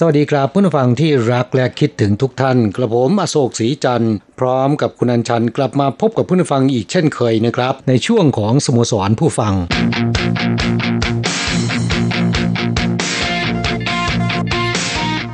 [0.00, 9.54] สวัสดีครับผู้ฟังที่รักและคิดถึงทุกท่าน กระผมอโศกศรีจันทร์พร้อมกับคุณอัญชันกลับมาพบกับผู้ฟังอีกเช่นเคยนะครับ ในช่วงของสโมสรผู้ฟัง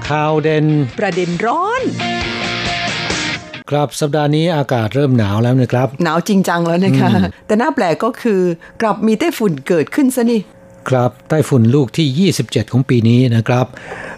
[0.08, 0.66] ข่าวเด่น
[0.98, 1.82] ประเด็นร้อน
[3.70, 7.10] ครับสัปดาห์นี้อากาศเริ่มหนาวแล้วนะครับ หนาวจริงจังแล้วนะคะ
[7.46, 8.40] แต่น่าแปลกก็คือ
[8.80, 10.40] กลับมีไต้ฝุ่นเกิดขึ้นซะนี่
[10.88, 13.66] ครับไต้ฝุ่นลูกที่ 27 ของปีนี้นะครับ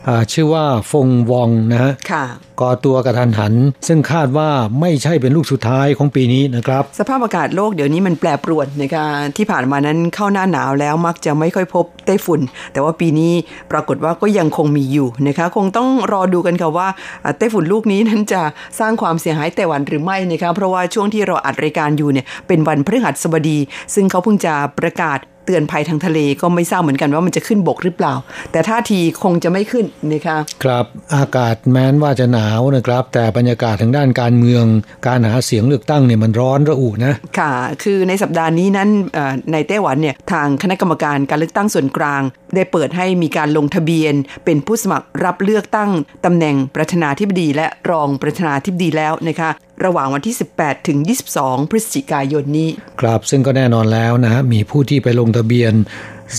[0.08, 2.24] อ่าชื่อว่าฟงวองนะฮะค่ะ
[2.60, 3.54] ก่อตัวกระทันหัน
[3.88, 4.48] ซึ่งคาดว่า
[4.80, 9.06] ไม่ใช่เป็นลูกสุดท้ายของปีนี้นะครับ สภาพอากาศโลกเดี๋ยวนี้มันแปรปรวนนะคะ
[9.36, 12.40] ที่ผ่านมานั้นเข้าหน้าหนาวแล้วมักจะไม่ค่อยพบไต้ฝุ่น
[12.72, 13.32] แต่ว่าปีนี้
[13.72, 16.88] ปรากฏว่าก็ยังคงมีอยู่นะคะคงต้องรอดูกันค่ะว่า
[17.24, 18.42] อ่าไต้ฝุ่นลูกนี้นั้นจะ
[18.80, 23.58] สร้างความเสียหายแต่วันหรือไม่นะคะเพราะว่าช่วงที่เราอัดรายการอยู่เนี่ยเป็นวันพฤหัสบดี
[23.94, 28.14] ซึ่งเขาเพิ่งจะประกาศ เตือนภัยทางทะเลก็ไม่ทราบเหมือนกันว่ามันจะขึ้นบกหรือเปล่า
[28.52, 34.64] แต่ท่าทีคงจะไม่ขึ้นนะคะครับอากาศแม้นว่าจะหนาวนะครับ แต่บรรยากาศทางด้านการเมือง
[35.06, 42.22] การหาเสียงเลือกตั้งเนี่ยมันร้อนระอุนะค่ะ คือในสัปดาห์นี้นั้นเอ่อในไต้หวันเนี่ยทางคณะกรรมการการเลือกตั้งส่วนกลาง
[42.54, 45.90] ได้เปิดให้มีการลงทะเบียน เป็นผู้สมัครรับเลือกตั้ง
[46.24, 49.50] ตำแหน่งประธานาธิบดี และรองประธานาธิบดีแล้วนะคะ
[49.84, 50.98] ระหว่างวันที่ 18 ถึง
[51.36, 52.68] 22 พฤศจิกายนนี้
[53.00, 55.72] ครับซึ่งก็แน่นอนแล้วนะฮะมีผู้ที่ไปลงทะเบียน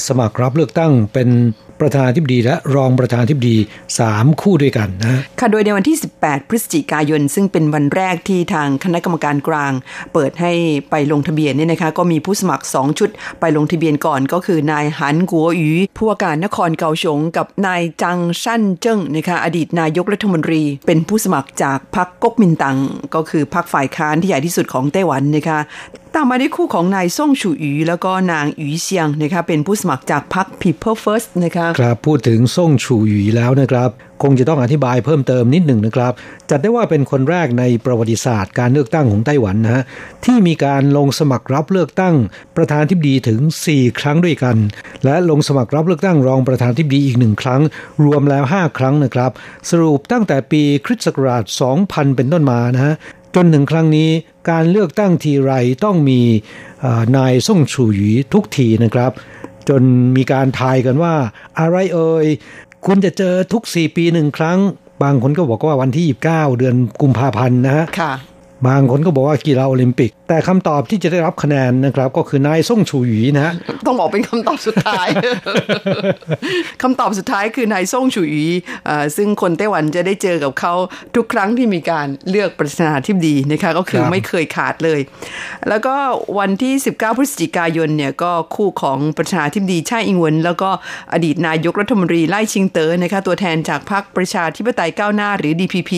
[0.08, 1.30] สมัครรับเลือกตั้งเป็น
[1.82, 3.58] ประธานาธิบดีและรองประธานาธิบดี
[4.00, 9.74] 3 คู่ด้วยกันนะค่ะโดยในวันที่ 18 พฤศจิกายน ซึ่งเป็นวันแรกที่ทางคณะกรรมการกลาง
[10.14, 10.52] เปิดให้
[10.90, 22.78] ไปลงทะเบียนเนี่ยนะคะก็มีผู้สมัคร 2 ชุดไปลงทะเบียนก่อนก็คือนายหันกัวหยูผู้ว่าการนครเกาสงกับนายจังชั่นเจิ้งนะคะอดีตนายกรัฐมนตรี เป็นผู้สมัครจากพรรคก๊กมินตั๋ง
[23.16, 25.60] ก็คือพรรคฝ่ายค้านที่ใหญ่ที่สุดของไต้หวันนะคะ
[26.18, 33.90] ตามมาด้วยคู่ของนายซ่งชูหยูแล้วก็นางหยูเซียงนะคะเป็นผู้สมัครจากพรรค People First นะคะครับพูดถึงส่งฉูหยีแล้วนะครับ
[34.24, 36.14] คงจะต้องอธิบายเพิ่มเติมนิดหนึ่งนะครับ
[36.50, 39.84] จัดได้ว่าเป็นคนแรกในประวัติศาสตร์การเลือกตั้งของไต้หวันนะฮะ
[40.26, 42.16] ที่มีการลงสมัครรับเลือกตั้ง
[42.58, 43.40] ประธานทิบดีถึง
[43.70, 44.58] 4 ครั้งด้วยกัน
[45.06, 47.62] และลงสมัครรับเลือกตั้งรองประธานทิบดีอีกหนึ่งครั้ง
[48.06, 49.32] รวมแล้ว 5 ครั้งนะครับ
[49.70, 51.44] สรุปตั้งแต่ปีคริสต์ศักราช
[51.82, 52.96] 2000 เป็นต้นมานะฮะ
[53.36, 54.10] จนถึงครั้งนี้
[54.50, 55.52] การเลือกตั้งทีไร
[55.84, 56.22] ต้องมี
[57.18, 59.12] นายส่งฉูหยีทุกทีนะครับ
[59.70, 59.82] จน
[60.16, 61.14] มีการทายกันว่า
[61.60, 62.26] อะไรเอ่ย
[62.86, 64.60] คุณจะเจอทุก 4 ปีหนึ่งครั้ง
[65.04, 66.24] บางคนก็บอกว่าวันที่ 29
[66.58, 67.86] เดือนกุมภาพันธ์นะฮะ
[68.68, 73.54] บางคนก็บอกว่ากีฬาโอลิมปิก แต่คำตอบที่จะได้รับคะแนนนะครับ ก็คือนายส่งชูหยีนะฮะ
[73.86, 75.08] ต้องบอกเป็นคำตอบสุดท้าย
[76.82, 78.34] คำตอบสุดท้ายคือนายซ่งฉุย
[78.86, 80.74] เอ่อซึ่งคนไต้หวันจะได้เจอกับเขา
[81.16, 85.00] ทุกครั้งที่มีการเลือกประธานาธิบดีนะคะก็คือครับไม่เคยขาดเลย
[85.70, 85.96] แล้วก็
[86.40, 90.70] วันที่ 19 พฤศจิกายนเนี่ยก็คู่ของประธานาธิบดีชาอิงเหวินแล้วก็
[91.14, 95.92] อดีตนายกรัฐมนตรีไล่ชิงเตอ๋อนะคะตัวแทนจากพรรคประชาธิปไตยก้าวหน้าหรือ DPP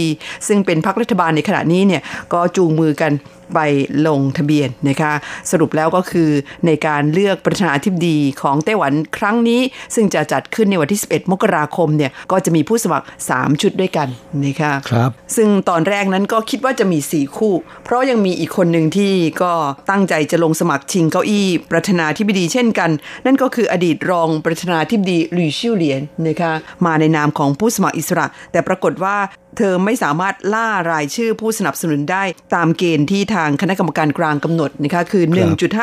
[0.48, 2.02] ซึ่งเป็นพรรครัฐบาลในขณะนี้เนี่ย
[2.34, 3.12] ก็จูงมือกัน
[3.54, 3.60] ไป
[4.08, 5.14] ลงทะเบียนนะคะ
[5.52, 6.30] สรุปแล้วก็คือ
[6.66, 9.62] ในการเลือกประธานาธิบดีของไต้หวันครั้งนี้
[9.96, 14.08] ซึ่งจะจัดขึ้นในวันที่ 11 มกราคมเนี่ยก็จะมีผู้สมัคร 3 ชุดด้วยกัน
[14.46, 17.54] นะคะครับซึ่งตอนแรกนั้นก็คิดว่าจะมี 4 คู่
[17.84, 19.54] เพราะยังมีอีกคนหนึ่งที่ก็
[19.90, 22.92] ตั้งใจจะลงสมัครชิงเก้าอี้ประธานาธิบดีเช่นกัน
[23.26, 26.54] นั่นก็คืออดีตรองประธานาธิบดีหลี่ชิ่วเหลียนนะคะ
[26.86, 29.18] มาในนามของผู้สมัครอิสระ แต่ปรากฏว่า
[29.58, 32.24] เธอไม่สามารถล่ารายชื่อผู้สนับสนุนได้
[32.56, 35.24] ตามเกณฑ์ที่ทางคณะกรรมการกลางกำหนดนะคะคือ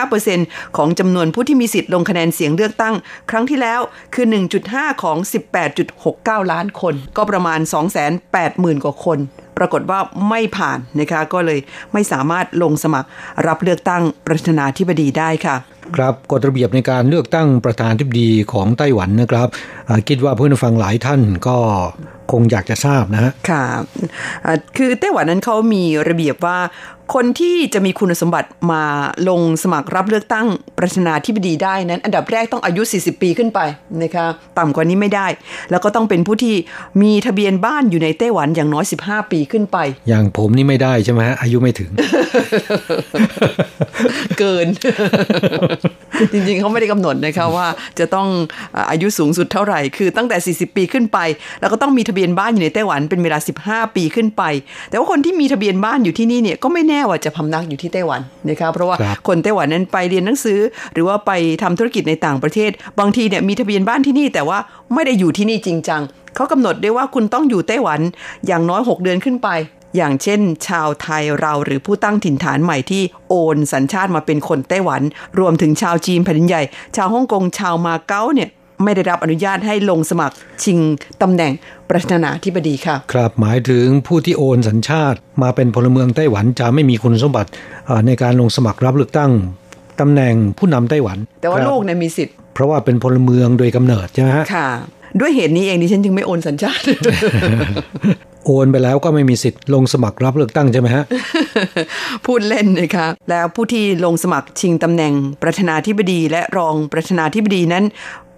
[0.09, 2.95] 1.5%ของจำนวนผู้ที่มีสิทธิ์ลงคะแนนเสียงเลือกตั้ง
[3.31, 3.81] ครั้งที่แล้ว
[4.15, 4.27] คือ
[4.65, 5.17] 1.5 ของ
[5.85, 7.61] 18.69 ล้านคน ก็ประมาณ
[8.23, 9.19] 280,000 กว่าคน
[9.59, 11.59] ปรากฏว่าไม่ผ่านนะคะก็เลย
[11.93, 13.09] ไม่สามารถลงสมัคร
[13.47, 15.57] รับเลือกตั้งประธานาธิบดีได้ค่ะ
[15.97, 19.49] ครับกฎระเบียบในการเลือกตั้งประธานาธิบดีของไต้หวันนะครับ
[19.89, 21.57] อ่าคิดว่าเพื่อนผู้ฟังหลายท่านก็
[22.33, 23.65] คงอยากจะทราบนะฮะค่ะ
[24.77, 26.59] คือไต้หวันนั้นเขามีระเบียบว่า
[27.15, 28.85] คนที่จะมีคุณสมบัติมา
[29.29, 30.47] ลงสมัครรับเลือกตั้ง
[30.79, 33.61] ประธานาธิบดีได้นั้น อันดับแรกต้องอายุ 40 ปีขึ้นไป
[34.03, 34.27] นะคะ
[34.59, 35.27] ต่ำกว่านี้ไม่ได้
[35.71, 36.55] แล้วก็ต้องเป็นผู้ที่
[37.03, 39.79] มีทะเบียนบ้านอยู่ในไต้หวันอย่างน้อย 15 ปีขึ้นไป
[40.09, 41.91] อย่างผมนี่ไม่ได้ใช่ไหมฮะอายุไม่ถึง
[44.39, 44.67] เกิน
[46.33, 47.67] จริงๆเขาไม่ได้กำหนดนะคะว่า
[47.99, 48.29] จะต้อง
[48.91, 51.19] อายุสูงสุดเท่าไหร่คือตั้งแต่ 40 ปีขึ้นไป
[51.61, 54.43] แล้วก็ต้องมีทะเบียนบ้านอยู่ในไต้หวันเป็นเวลา 15 ปีขึ้นไป
[54.89, 58.97] แต่ว่าคนที่มีทะเบียนบ้านอยู่ที่นี่เนี่ยก็ไม่แน่ว่าจะพำนักอยู่ที่ไต้หวันนะคะเพราะว่า
[59.29, 60.59] คนไต้หวันนั้นไปเรียนหนังสือ
[60.93, 61.31] หรือว่าไป
[61.63, 64.59] ทำธุรกิจในต่างประเทศ บางทีเนี่ยมีทะเบียนบ้านที่นี่แต่ว่า
[64.95, 66.03] ไม่ได้อยู่ที่นี่จริงจัง
[66.35, 68.01] เขากำหนดได้ว่าคุณต้องอยู่ไต้หวัน
[68.47, 69.51] อย่างน้อย 6 เดือนขึ้นไป
[69.97, 75.03] อย่างเช่น ชาวไทยเราหรือผู้ตั้งถิ่นฐานใหม่ที่โอนสัญชาติมาเป็นคนไต้หวัน
[75.39, 76.63] รวมถึงชาวจีนแผ่นใหญ่
[76.97, 78.49] ชาวฮ่องกงชาวมาเก๊าเนี่ย
[78.83, 80.79] ไม่ได้รับอนุญาตให้ลงสมัครชิง
[81.23, 81.53] ตำแหน่ง
[81.91, 87.51] ประธานาธิบดีค่ะ ครับหมายถึงผู้ที่โอนสัญชาติมาเป็นพลเมืองไต้หวันจะไม่มีคุณสมบัติ
[88.07, 89.31] ในการลงสมัครรับเลือกตั้ง
[90.01, 94.69] ตำแหน่งผู้นำไต้หวัน แต่ว่าลูกเนี่ยมีสิทธิ์เพราะว่าเป็นพลเมืองโดยกำเนิดใช่ไหมฮะค่ะ
[95.21, 96.85] ด้วยเหตุนี้เองดิฉันจึงไม่โอนสัญชาติ
[98.47, 101.05] โอนไปแล้วก็ไม่มีสิทธิ์ลงสมัครรับเลือกตั้งใช่ไหมฮะ
[102.27, 105.13] พูดเล่นนะคะแล้วผู้ที่ลงสมัครชิงตำแหน่ง
[105.43, 107.85] ประธานาธิบดีและรองประธานาธิบดีนั้น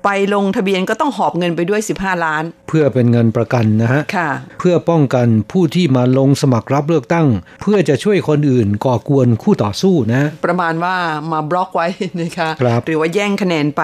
[0.09, 7.27] ไปลงทะเบียนก็ต้องหอบเงินไปด้วย 15 ล้าน เพื่อเป็นเงินประกันนะฮะค่ะ เพื่อป้องกันผู้ที่มาลงสมัครรับเลือกตั้ง
[7.63, 10.97] เพื่อจะช่วยคนอื่นก่อกวนคู่ต่อสู้นะ ประมาณว่า
[11.33, 11.89] มาบล็อกไว้
[12.23, 13.83] นะคะคหรือว่าแย่งคะแนนไป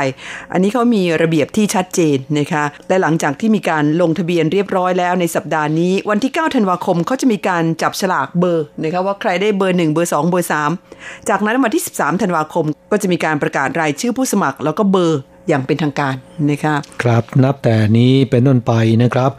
[0.53, 10.51] อันนี้เขามีระเบียบที่ชัดเจนนะคะและหลังจากที่มีการลงทะเบียนเรียบร้อยแล้วในสัปดาห์นี้ วันที่ 9 ธันวาคมเขาจะมีการจับฉลากเบอร์นะคะว่าใครได้เบอร์ 1 เบอร์ 2 เบอร์
[10.89, 16.15] 3 จากนั้นวันที่ 13 ธันวาคม ก็จะมีการประกาศรายชื่อผู้สมัครแล้วก็เบอร์ อย่างเป็นทางการ
[16.51, 18.73] นะครับครับนับแต่นี้เป็นต้นไป
[19.03, 19.31] นะครับ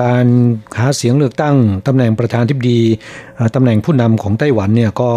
[0.00, 0.24] การ
[0.78, 2.80] หาเสียงเลือกตั้งตำแหน่งประธานทิบดี
[3.54, 5.10] ตำแหน่งผู้นำของไต้หวันเนี่ยก็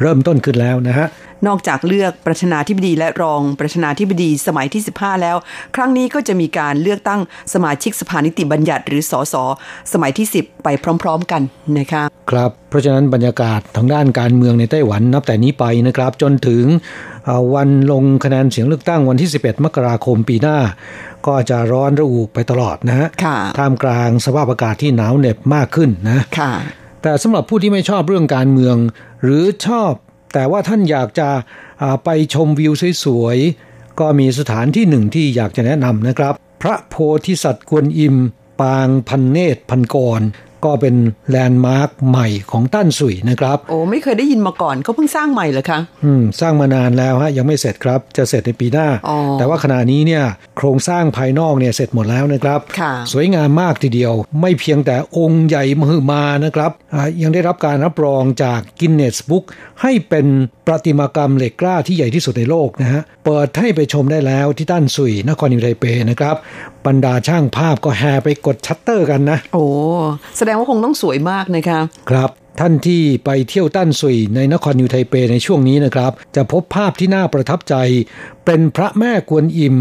[0.00, 1.08] เริ่มต้นขึ้นแล้วนะฮะ
[1.46, 5.36] นอกจากเลือกประธานาธิบดีและรองประธานาธิบดีสมัยที่ 15 แล้ว
[5.76, 7.20] ครั้งนี้ก็จะมีการเลือกตั้ง
[7.54, 9.34] สมาชิกสภานิติบัญญัติหรือสส
[9.92, 10.68] สมัยที่ 10 ไป
[11.02, 11.42] พร้อม ๆ กัน
[11.78, 16.64] นะคะครับเพราะฉะนั้นบรรยากาศทางด้านการเมืองในไต้หวันนับแต่นี้ไปนะครับ จนถึง
[17.54, 20.58] วันลงคะแนนเสียงเลือกตั้งวันที่ 11 มกราคมปีหน้า
[21.26, 23.08] ก็จะร้อนระอุไปตลอดนะฮะ
[23.58, 26.20] ท่ามกลางสภาพอากาศที่หนาวเหน็บมากขึ้นนะ
[27.02, 28.76] แต่สำหรับผู้ที่ไม่ชอบเรื่องการเมือง
[29.22, 29.92] หรือชอบ
[30.34, 31.28] แต่ว่าท่านอยากจะ
[32.04, 32.72] ไปชมวิว
[33.04, 36.94] สวยๆ ก็มีสถานที่หนึ่งที่อยากจะแนะนำนะครับ พระโพ
[37.26, 38.16] ธิสัตว์กวนอิม
[38.60, 40.20] ปางพันเนตรพันกร
[40.64, 40.94] ก็เป็น
[41.30, 48.88] แลนด์มาร์คใหม่ของตั้นสุยนะครับ โอ้ไม่เคยได้ยินมาก่อนเขาเพิ่งสร้างใหม่เหรอคะอืมสร้างมานานแล้วฮะยังไม่เสร็จครับจะเสร็จในปีหน้า
[49.38, 50.24] แต่ว่าขณะนี้เนี่ย
[50.56, 52.60] โครงสร้างภายนอกเนี่ยเสร็จหมดแล้วนะครับ
[53.12, 56.72] สวยงามมากทีเดียว ไม่เพียงแต่องค์ใหญ่มหึมานะครับ
[57.22, 59.44] ยังได้รับการรับรองจากกินเนสบุ๊ก
[59.82, 60.26] ให้เป็น
[60.66, 66.36] ประติมากรรมเหล็กกล้าที่ใหญ่ที่สุดในโลกนะฮะเปิดให้ไปชมได้แล้วที่ตั้นสุยนครนิวไทเปนะครับ
[66.86, 69.64] บรรดาช่างภาพก็แห่ไปกดชัตเตอร์กันนะ โอ้
[70.38, 71.78] แสดงว่าคงต้องสวยมากนะคะ
[72.10, 72.30] ครับ
[72.60, 77.74] ท่านที่ไปเที่ยวตั้นสุยในนครนิวไทเปในช่วงนี้นะครับ จะพบภาพที่น่าประทับใจ
[78.44, 79.76] เป็นพระแม่กวนอิม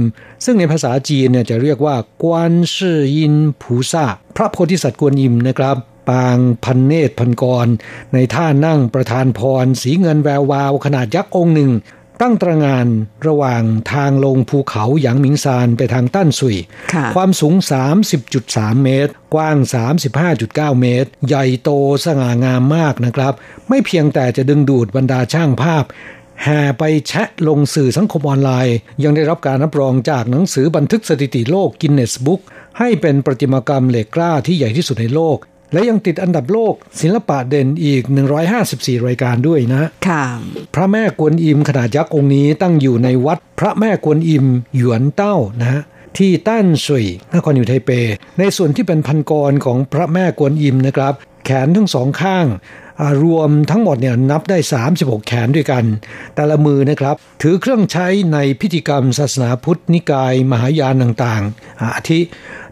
[0.45, 4.05] ซึ่งในภาษาจีนเนี่ยจะเรียกว่า觀世音菩薩
[4.35, 5.77] พระโพธิสัตว์กวนอิมนะครับ
[6.09, 7.67] ปางพันเนตรพันกร
[8.13, 11.71] ในท่านั่งประทานพร สีเงินแวววาวขนาดยักษ์องค์หนึ่ง
[12.21, 12.87] ตั้งตระงาน
[13.27, 16.57] ระหว่างทางลงภูเขาหยางหมิงซานไปทางตั้นสุย
[17.15, 17.55] ความสูง
[18.19, 19.57] 30.3 เมตร กว้าง
[20.19, 21.69] 35.9 เมตร ใหญ่โต
[22.05, 23.33] สง่างามมากนะครับ
[23.69, 25.85] ไม่เพียงแต่จะดึงดูดบรรดาช่างภาพ
[26.43, 32.41] แห่ไปแชะลงสื่อสังคมออนไลน์ ยังได้รับการรับรองจากหนังสือบันทึกสถิติโลกกินเนสบุ๊ก
[32.79, 35.37] ให้เป็นประติมากรรมเหล็กกล้าที่ใหญ่ที่สุดในโลก
[35.73, 38.03] และยังติดอันดับโลกศิลปะเด่นอีก
[38.55, 40.23] 154 รายการด้วยนะ ค่ะ
[40.75, 44.45] พระแม่กวนอิมขนาดยักษ์องค์นี้ตั้งอยู่ในวัดพระแม่กวนอิม
[44.75, 45.81] หยวนเต้านะฮะ
[46.17, 47.89] ที่ต้านสุยนครอยู่ไทเป
[48.39, 51.13] ในส่วนที่เป็นพันกรของพระแม่กวนอิมนะครับ
[51.45, 52.45] แขนทั้งสองข้าง
[53.23, 54.57] รวมทั้งหมดเนี่ยนับได้
[54.93, 55.83] 36 แขนด้วยกัน
[56.35, 62.19] แต่ละมือนะครับ ถือเครื่องใช้ในพิธีกรรมศาสนาพุทธนิกาย มหายานต่างๆอาทิ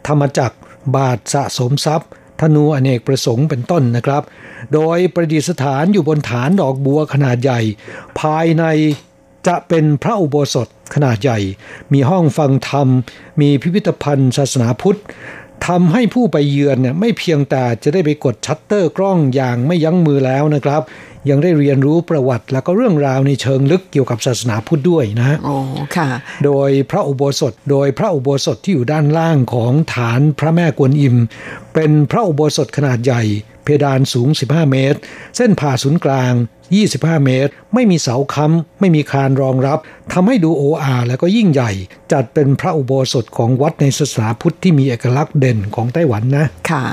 [0.08, 0.58] ธรรมจักร
[0.96, 2.10] บาตรสะสมทรัพย์
[2.42, 4.24] ธนูอเนกประสงค์เป็นต้นนะครับ
[4.74, 7.62] โดยประดิษฐานอยู่บนฐานดอกบัวขนาดใหญ่
[8.20, 8.64] ภายใน
[9.48, 11.40] จะเป็นพระอุโบสถขนาดใหญ่
[11.94, 12.88] มีห้องฟังธรรม
[13.42, 15.00] มีพิพิธภัณฑ์ศาสนาพุทธ
[15.68, 20.82] ทำให้ผู้ไปเยือนเนี่ยไม่เพียงแต่จะได้ไปกดชัตเตอร์กล้องอย่างไม่ยั้งมือแล้วนะครับ
[21.30, 25.56] ยังได้เรียนรู้ประวัติแล้วก็เรื่องราวในเชิงลึกเกี่ยวกับศาสนาพุทธด้วยนะโอ้
[25.96, 26.10] ค่ะ
[26.46, 31.16] โดยพระอุโบสถ โดยพระอุโบสถที่อยู่ด้านล่างของฐานพระแม่กวนอิม
[31.74, 33.24] เป็นพระอุโบสถขนาดใหญ่
[33.66, 35.00] เพดานสูง 15 เมตร
[35.36, 36.34] เส้นผ่าศูนย์กลาง
[36.80, 39.80] 25 เมตร ไม่มีเสาค้ำ ไม่มีคานรองรับ
[40.14, 41.72] ทำให้ดูโออาและก็ยิ่งใหญ่
[42.12, 46.86] จัดเป็นพระอุโบสถของวัดในศาสนาพุทธที่มีเอกลักษณ์เด่นของไต้หวันนะ ค่ะ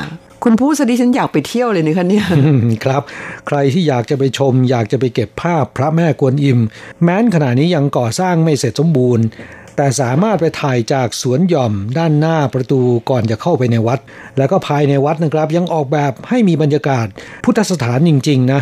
[0.44, 3.02] คุณผู้สดิฉันอยากไปเที่ยวเลยนะคะเนี่ยอืมครับ
[3.46, 6.60] ใครที่อยากจะไปชม อยากจะไปเก็บภาพพระแม่กวนอิม
[7.02, 9.24] แม้นขณะนี้ยังก่อสร้างไม่เสร็จสมบูรณ์
[9.76, 14.00] แต่สามารถไปถ่ายจากสวนหย่อมด้านหน้าประตูก่อนจะเข้าไปในวัด
[14.38, 17.06] แล้วก็ภายในวัดนะครับ ยังออกแบบให้มีบรรยากาศ
[17.44, 18.60] พุทธสถานจริงๆนะ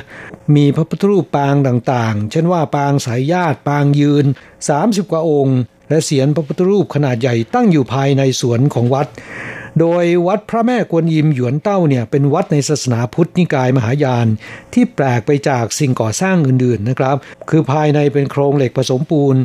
[0.56, 4.24] มีพระพุทธรูปปางต่างๆ เช่นว่าปางสายญาติปางยืน
[4.68, 9.06] 30 กว่าองค์ และเสียนพระพุทธรูปขนาดใหญ่ตั้งอยู่ภายในสวนของวัด
[9.80, 14.26] โดยวัดพระแม่กวนอิมหยวนเต้าเนี่ยเป็นวัดในศาสนาพุทธนิกายมหายาน
[14.74, 17.16] ที่แปลกไปจากสิ่งก่อสร้างอื่นๆนะครับ
[17.50, 19.36] คือภายในเป็นโครงเหล็กผสมปูน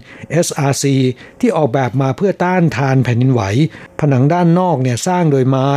[0.45, 0.85] SRC
[1.39, 3.41] ที่ออกแบบมาเพื่อต้านทานแผ่นดินไหว
[3.99, 5.69] ผนังด้านนอกเนี่ยสร้างโดยไม้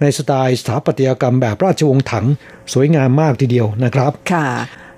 [0.00, 2.26] ในสไตล์สถาปัตยกรรมแบบราชวงศ์ถัง
[2.72, 4.48] สวยงามมากทีเดียวนะครับ ค่ะ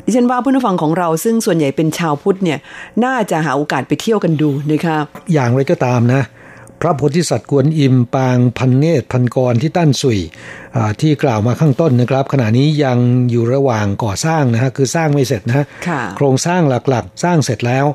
[0.04, 2.58] ดิฉันว่าผู้ฟังของเราซึ่งส่วนใหญ่เป็นชาวพุทธเนี่ย
[3.04, 4.96] น่าจะหาโอกาสไปเที่ยวกันดูนะคะ
[5.32, 6.22] อย่างไรก็ตามนะ
[6.80, 10.20] พระโพธิสัตว์กวนอิมปางพันเนตรพันกรที่ตั้นสุย
[10.76, 12.98] อ่าที่กล่าวมาข้างต้นนะครับ ขณะนี้ยัง
[13.30, 17.86] อยู่ระหว่างก่อสร้างนะฮะคือสร้างไม่เสร็จนะฮะค่ะโครงสร้างหลักๆ สร้างเสร็จแล้ว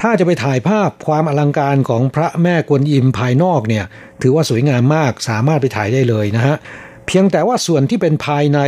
[0.00, 3.84] ถ้าจะไปถ่ายภาพความอลังการของพระแม่กวนอิมภายนอกเนี่ย
[4.22, 6.56] ถือว่าสวยงามมากสามารถไปถ่ายได้เลยนะฮะ
[7.06, 8.58] เพียงแต่ว่าส่วนที่เป็นภายใน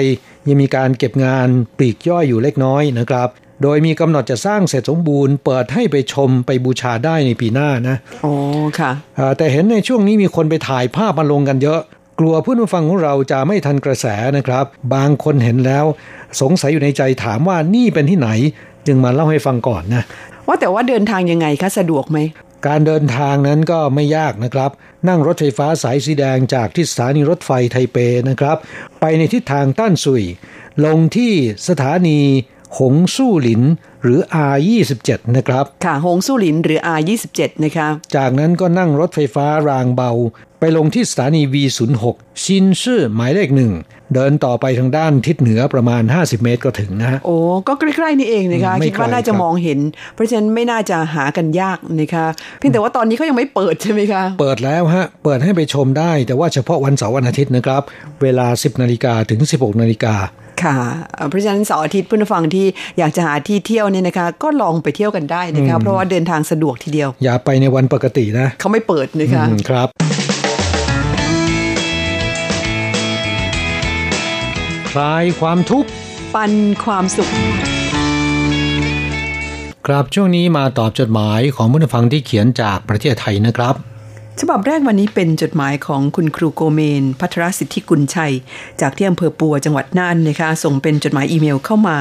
[0.48, 3.28] ยังมีการเก็บงานปลีกย่อยอยู่เล็กน้อยนะครับ
[3.62, 8.32] โดยมีกำหนดจะสร้างเสร็จสมบูรณ์ เปิดให้ไปชมไปบูชาได้ในปีหน้านะอ๋อ
[8.78, 11.80] ค่ะอ่าแต่เห็นในช่วงนี้มีคนไปถ่ายภาพมาลงกันเยอะ
[12.18, 14.64] กลัวผู้ฟังของเราจะไม่ทันกระแสนะครับ
[14.94, 15.84] บางคนเห็นแล้ว
[16.40, 18.28] สงสัยอยู่ในใจถามว่านี่เป็นที่ไหน
[18.86, 20.02] จึงมาเล่าให้ฟังก่อนนะ
[20.46, 22.18] ว่าแต่ว่าเดินทางยังไงคะสะดวกไหม
[22.66, 24.70] การเดินทางนั้นก็ไม่ยากนะครับ
[25.08, 27.96] นั่งรถไฟฟ้าสายสีแดงจากที่สถานีรถไฟไทเป
[28.28, 28.56] นะครับ
[29.00, 30.24] ไปในทิศทางต้านสุย
[30.84, 31.32] ลงที่
[31.68, 32.18] สถานี
[32.78, 33.62] หงสู้หลิน
[34.02, 34.20] หรือ
[34.54, 40.12] R27 นะครับ ค่ะ หงสู้หลินหรือ R27 นะคะจากนั้นก็นั่งรถไฟฟ้ารางเบา
[40.60, 42.04] ไปลงที่สถานี V06
[42.44, 43.72] ชินชื่อหมายเลขหนึ่ง
[44.14, 47.36] เดินต่อไปทางด้านทิศเหนือประมาณ 50 เมตรก็ถึงนะฮะโอ้
[47.68, 49.78] ก็ใกล้ๆนี่เองนะคะอืมไม่คิดว่าไกลน่าจะครับมองเห็น
[50.14, 52.26] เพราะฉะนั้นไม่น่าจะหากันยากนะคะ
[52.58, 57.82] เพียงแต่ว่าตอนนี้เขายังไม่เปิดใช่ไหมคะ เปิดแล้วฮะ เปิดให้ไปชมได้ แต่ว่าเฉพาะวันเสาร์วันอาทิตย์นะครับ
[58.22, 60.14] เวลา 10นาฬิกาถึง 16นาฬิกา
[60.64, 60.76] ค่ะ
[61.14, 62.66] เอ่อเพราะฉะนั้นเสาร์อาทิตย์เพื่อนผู้ฟังที่
[62.98, 69.88] อยากจะหาที่เที่ยวเนี่ยนะคะ ก็ลองไปเที่ยวกันได้นะคะ เพราะว่าเดินทางสะดวกทีเดียว อย่าไปในวันปกตินะ เขาไม่เปิดนะคะอืมครับ
[74.90, 75.88] คลายความทุกข์
[76.34, 76.52] ปัน
[76.84, 77.30] ความสุข
[79.86, 83.74] ครับช่วงนี้มาตอบจดหมายของผู้ฟังที่เขียนจากประเทศไทยนะครับ
[84.42, 88.34] ฉบับแรกวันนี้เป็นจดหมายของคุณครูโกเมน พัทรสิทธิกุลชัย
[88.80, 91.96] จากที่อำเภอปัวจังหวัดน่านนะคะส่งเป็นจดหมายอีเมลเข้ามา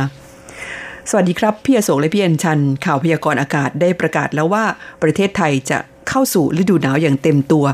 [1.09, 4.65] สวัสดีครับ พี่อโศกและพี่อัญชัน ข่าวพยากรณ์อากาศได้ประกาศแล้วว่า
[5.01, 5.77] ประเทศไทยจะ
[6.09, 7.65] เข้าสู่ฤดูหนาวอย่างเต็มตัว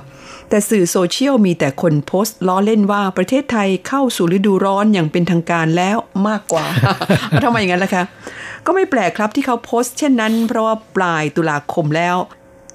[0.50, 6.66] แต่สื่อโซเชียลมีแต่คนโพสต์ล้อเล่นว่าประเทศไทยเข้าสู่ฤดูร้อนอย่างเป็นทางการแล้วมากกว่า
[7.44, 8.04] ทำไมอย่างนั้นล่ะคะ
[8.66, 12.16] ก็ไม่แปลกครับที่เขาโพสต์เช่นนั้น เพราะว่าปลายตุลาคมแล้ว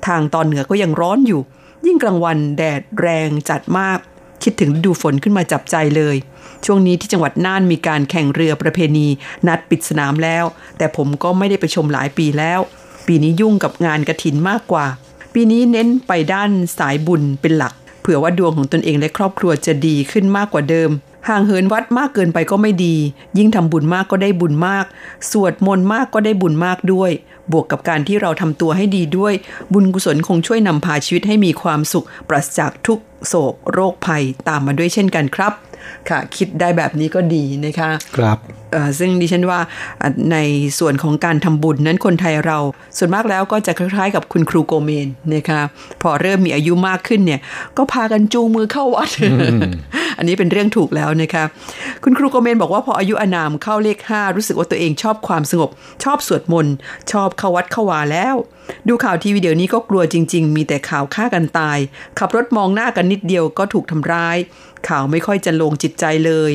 [0.07, 1.43] ทางตอนเหนือก็ยังร้อนอยู่
[1.87, 3.99] ยิ่งกลางวันแดดแรงจัดมาก
[4.43, 6.17] คิดถึงฤดูฝนขึ้นมาจับใจเลย
[6.65, 9.07] ช่วงนี้ที่จังหวัดน่านมีการแข่งเรือประเพณี
[9.47, 10.45] นัดปิดสนามแล้ว
[10.79, 12.61] แต่ผมก็ไม่ได้ไปชมหลายปีแล้ว
[13.07, 14.87] ปีนี้ยุ่งกับงานกระถินมากกว่า
[15.35, 20.91] ปีนี้เน้นไปด้านสายบุญเป็นหลัก เผื่อว่าดวงของตนเองและครอบครัวจะดีขึ้นมากกว่าเดิม
[21.29, 22.97] ห่างเหินวัดมากเกินไปก็ไม่ดี
[23.39, 24.85] ยิ่งทำบุญมากก็ได้บุญมาก
[25.31, 27.11] สวดมนต์มากก็ได้บุญมากด้วย
[27.53, 29.35] บวกกับการที่เราทำตัวให้ดีด้วย
[29.73, 35.53] บุญกุศลคงช่วยนำพาชีวิตให้มีความสุข ปราศจากทุกโศก โรคภัยตามมาด้วยเช่นกันครับ
[36.09, 38.39] ค่ะ คิดได้แบบนี้ก็ดีนะคะครับ
[38.73, 39.61] เอ่อซึ่งดิฉันว่า
[40.03, 40.39] อะใน
[40.79, 42.59] ส่วนของการทำบุญนั้นคนไทยเรา
[42.99, 45.61] ส่วนมากแล้วก็จะคล้ายๆ กับคุณครูโกเมนนะคะ
[46.03, 47.41] พอเริ่มมีอายุมากขึ้นเนี่ย
[47.77, 49.11] ก็พากันจูงมือเข้าวัด
[50.19, 51.45] อันนี้เป็นเรื่องถูกแล้วนะคะ
[52.05, 55.71] คุณครูโกเมนบอกว่าพออายุอานามเข้าเลข5รู้สึกว่าตัวเองชอบความสงบ
[56.05, 56.75] ชอบสวดมนต์
[57.13, 58.37] ชอบเข้าวัดเข้าวาแล้ว
[58.89, 61.79] ดูข่าวทีวีเดี๋ยวนี้ก็กลัวจริง ๆ มีแต่ข่าวฆ่ากันตาย
[62.19, 64.37] ขับรถมองหน้ากันนิดเดียวก็ถูกทำร้าย
[64.89, 66.53] ข่าวไม่ค่อยจะลงจิตใจเลย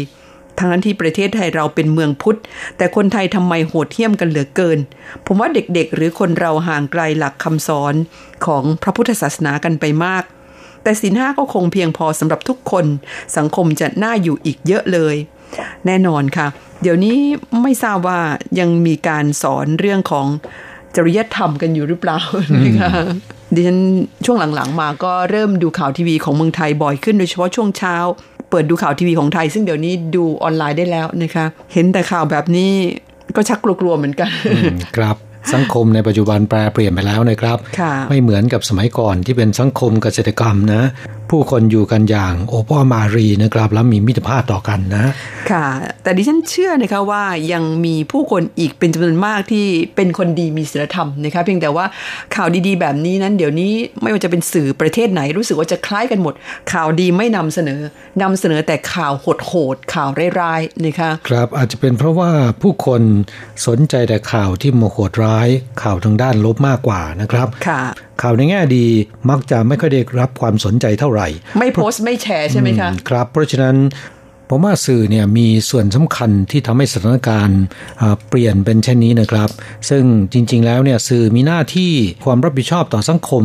[0.58, 2.39] ทั้งนั้นที่ประเทศไทยเราเป็นเมืองพุทธ
[2.77, 4.79] แต่คนไทยทำไมโหดเหี้ยมกันเหลือเกิน
[5.25, 7.94] ผมว่าเด็กๆ หรือคนเราห่างไกลหลักคำสอน
[8.46, 10.24] ของพระพุทธศาสนากันไปมาก
[10.84, 12.86] แต่ศีลห้าก็คงเพียงพอสำหรับทุกคน
[13.38, 15.15] สังคมจะน่าอยู่อีกเยอะเลย
[15.86, 16.48] แน่นอนค่ะ
[16.82, 17.17] เดี๋ยวนี้
[17.62, 18.20] ไม่ทราบว่า
[18.60, 20.27] ยังมีการสอนเรื่องของ
[20.96, 22.20] จริยธรรมกันอยู่หรือเปล่า
[22.63, 22.91] นะคะ
[23.54, 23.80] ดิฉัน
[24.25, 27.96] ช่วงหลังๆ มาก็เริ่มดูข่าวทีวีของเมืองไทยบ่อยขึ้นโดยเฉพาะช่วงเช้า
[28.50, 32.72] เปิดดูข่าวทีวีของไทย ซึ่งเดี๋ยวนี้ดูออนไลน์ได้แล้วนะคะเห็นแต่ข่าวแบบนี้
[33.36, 34.30] ก็ชักกลัวๆเหมือนกัน
[34.98, 35.16] ครับ
[35.54, 37.58] สังคมในปัจจุบันแปลเปลี่ยนไปแล้วนะครับ
[38.10, 40.82] ไม่เหมือนกับสมัยก่อนที่เป็นสังคมเกษตรกรรมนะ
[41.29, 45.05] ผู้คนอยู่กันอย่างโอปอมารีนะครับ แล้วมีมิตรภาพต่อกันนะ
[45.51, 45.67] ค่ะ
[46.03, 49.65] แต่ดิฉันเชื่อนะคะว่ายังมีผู้คนอีกเป็นจำนวนมากที่
[49.96, 51.86] เป็นคนดีมีศีลธรรมนะคะเพียงแต่ว่า
[52.36, 56.34] ข่าวดีๆ แบบนี้นั้น เดี๋ยวนี้ไม่ว่าจะเป็นสื่อประเทศไหนรู้สึกว่าจะคล้ายกันหมด
[56.74, 57.79] ข่าวดีไม่นำเสนอ
[58.22, 62.29] นำเสนอแต่ข่าวโหดๆข่าวร้ายๆนะคะครับอาจจะเป็นเพราะว่า
[62.62, 63.01] ผู้คน
[63.67, 65.48] สนใจแต่ข่าวที่โมโหดร้าย
[65.84, 67.82] ข่าวทางด้านลบมากกว่านะครับค่ะ
[68.22, 68.86] ข่าวในแง่ดี
[69.30, 71.28] มักจะไม่ค่อยได้รับความสนใจเท่าไหร่
[71.60, 73.76] ไม่โพสต์ไม่แชร์ใช่ไหมคะครับ เพราะฉะนั้น
[74.50, 77.62] ผมว่าสื่อเนี่ยมีส่วนสำคัญที่ทำให้สถานการณ์
[78.30, 79.50] เปลี่ยนเป็นเช่นนี้นะครับ
[79.90, 80.04] ซึ่ง
[80.34, 81.94] จริงๆแล้วเนี่ยสื่อมีหน้าที่
[82.26, 83.44] ความรับผิดชอบต่อสังคม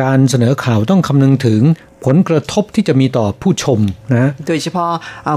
[0.00, 1.62] การเสนอข่าวต้องคำนึงถึง
[2.04, 3.80] ผลกระทบที่จะมีต่อผู้ชม
[4.16, 4.90] นะ โดยเฉพาะ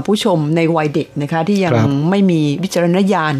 [0.06, 1.74] ผู้ชมในวัยเด็กนะคะที่ยัง
[2.10, 3.34] ไม่มีวิจารณญาณ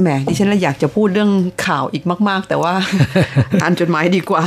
[0.00, 1.30] แหมดิฉันอยากจะพูดเรื่อง
[1.66, 2.74] ข่าวอีกมาก ๆ แต่ว่า
[3.62, 4.42] อ่านจดหมายดีกว่า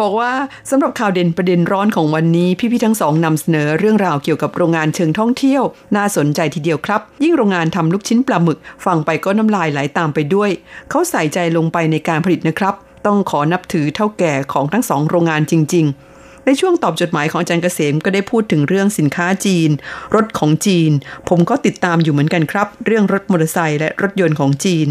[0.00, 0.30] บอกว่า
[0.70, 5.62] สำหรับข่าวเด่นประเด็นร้อนของวันนี้ พี่ๆทั้งสองนำเสนอเรื่องราวเกี่ยวกับโรงงานเชิงท่องเที่ยว
[5.96, 10.50] น่าสนใจทีเดียวครับ ยิ่งโรงงานทำลูกชิ้นปลาหมึก ฟังไปก็น้ำลายไหลาตามไปด้วย
[10.90, 12.74] เขาใส่ใจลงไปในการผลิตนะครับ
[13.06, 19.70] ต้องขอนับถือเท่าแก่ของทั้งสองโรงงานจริง ๆ ในช่วงตอบจดหมายของอาจารย์เกษมก็ได้พูดถึงเรื่องสินค้าจีน
[20.14, 20.90] รถของจีน
[21.28, 24.86] ผมก็ติดตามอยู่เหมือนกันครับ เรื่องรถมอเตอร์ไซค์และรถยนต์ของจีน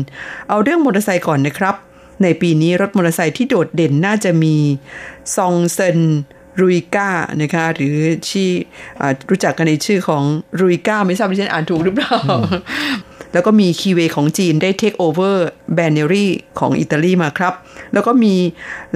[0.49, 1.75] เอาเรื่องมอเตอร์ไซค์ก่อนนะครับ
[2.23, 4.55] ในปีนี้รถมอเตอร์ไซค์ที่โดดเด่นน่าจะมี
[5.35, 5.99] Zongshen
[6.61, 7.09] Ryuka
[7.41, 7.95] นะคะหรือ
[8.29, 8.51] ชื่อ
[9.29, 10.23] รู้จักกันในชื่อของ
[10.59, 12.15] Ryuka ไม่ทราบว่าฉันอ่านถูกหรือเปล่า
[13.35, 17.53] แล้วก็มี Keeway ของจีนได้ takeover Benelli ของอิตาลีมาครับ
[17.93, 18.35] แล้วก็มี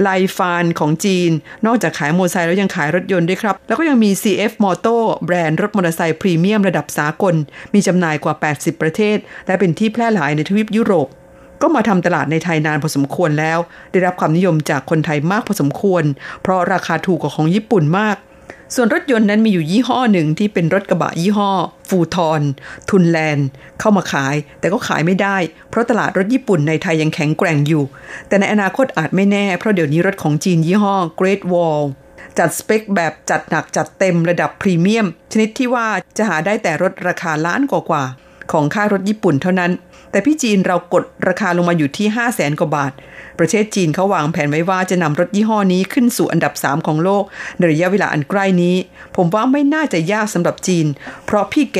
[0.02, 1.30] Lifan ของจีน
[1.66, 4.94] นอกจากขายมอเตอร์ไซค์แล้วยังขายรถยนต์ด้วยครับ แล้วก็ยังมี CF Moto
[5.24, 7.34] แบรนด์รถมอเตอร์ไซค์พรีเมียมระดับสากล
[7.74, 9.16] มีจำหน่ายกว่า 80 ประเทศ
[9.46, 11.08] และเป็นที่แพร่หลายในทวีปยุโรป
[11.62, 13.58] ก็มาทำตลาดในไทยนานพอสมควรแล้ว
[13.92, 16.04] ได้รับความนิยมจากคนไทยมากพอสมควร
[16.42, 18.16] เพราะราคาถูกกว่าของญี่ปุ่นมาก
[18.74, 21.50] ส่วนรถยนต์นั้นมีอยู่ยี่ห้อหนึ่งที่เป็นรถกระบะยี่ห้อ
[21.88, 22.42] ฟูทอน
[22.90, 23.48] ทุนแลนด์
[23.80, 25.36] เข้ามาขาย แต่ก็ขายไม่ได้
[25.70, 27.84] เพราะตลาดรถญี่ปุ่นในไทยยังแข็งแกร่งอยู่
[28.28, 31.82] แต่ในอนาคตอาจไม่แน่ เพราะเดี๋ยวนี้รถของจีนยี่ห้อ Great Wall
[32.38, 39.72] จัดสเปคแบบจัดหนักจัดเต็มระดับพรีเมียม ชนิดที่ว่าจะหาได้แต่รถราคาล้านกว่าๆ ของค่ารถญี่ปุ่นเท่านั้น
[40.10, 42.92] แต่พี่จีนเรากดราคาลงมาอยู่ที่ 5 0 0แสนกว่าบาท
[43.38, 47.24] ประเทศจีนเขาวางแผนไว้ว่าจะนำรถยี่ห้อนี้ขึ้นสู่อันดับ 3 ของโลก
[47.56, 48.76] ในระยะเวลาอันใกล้นี้
[49.16, 50.86] ผมว่าไม่น่าจะยากสำหรับจีน
[51.26, 51.78] เพราะพี่แก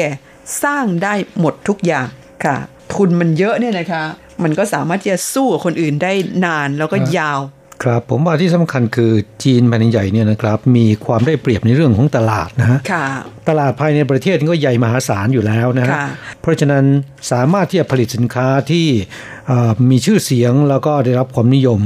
[0.62, 2.06] สร้างได้หมดทุกอย่าง
[2.44, 2.56] ค่ะ
[2.92, 4.02] ทุนมันเยอะเนี่ยนะคะ
[4.42, 6.12] มันก็สามารถจะสู้กับคนอื่นได้
[6.44, 7.40] นานแล้วก็ยาว
[7.83, 9.12] ครับผมว่าที่สำคัญคือ
[9.45, 12.79] จีนแผ่นใหญ่เนี่ยนะครับมีความได้เปรียบในเรื่องของตลาดนะฮะ
[13.49, 15.97] ตลาดภายในประเทศก็ใหญ่มหาศาลอยู่แล้วนะฮะ
[16.40, 16.85] เพราะฉะนั้น
[17.33, 18.87] สามารถที่จะผลิตสินค้าที่
[19.90, 21.81] มีชื่อเสียงแล้วก็ได้รับความนิยม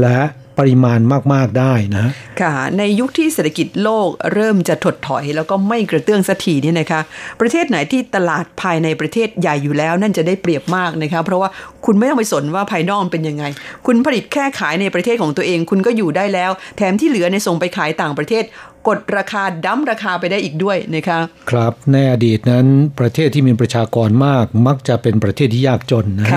[0.00, 0.18] และ
[0.58, 1.00] ปริมาณ
[1.32, 2.06] มาก ๆ ได้นะ
[2.40, 7.00] ค่ะ ในยุคที่เศรษฐกิจโลกเริ่มจะถดถอย แล้วก็ไม่กระเตื้องสักทีนี่นะคะ
[7.40, 11.48] ประเทศไหนที่ตลาดภายในประเทศใหญ่อยู่แล้ว นั่นจะได้เปรียบมากนะคะ เพราะว่า
[11.84, 13.44] คุณไม่ต้องไปสนว่าภายนอกเป็นยังไง
[13.86, 18.44] คุณผลิตแค่ขายในประเทศของตัวเอง คุณก็อยู่ได้แล้ว แถมที่เหลือในส่งไปขายต่างประเทศ
[18.88, 21.18] กดราคาดั้มราคาไปได้อีกด้วยนะคะ
[21.50, 22.66] ครับในอดีตนั้น
[23.00, 26.28] ประเทศที่มีประชากรมากมักจะเป็นประเทศที่ยากจนนะ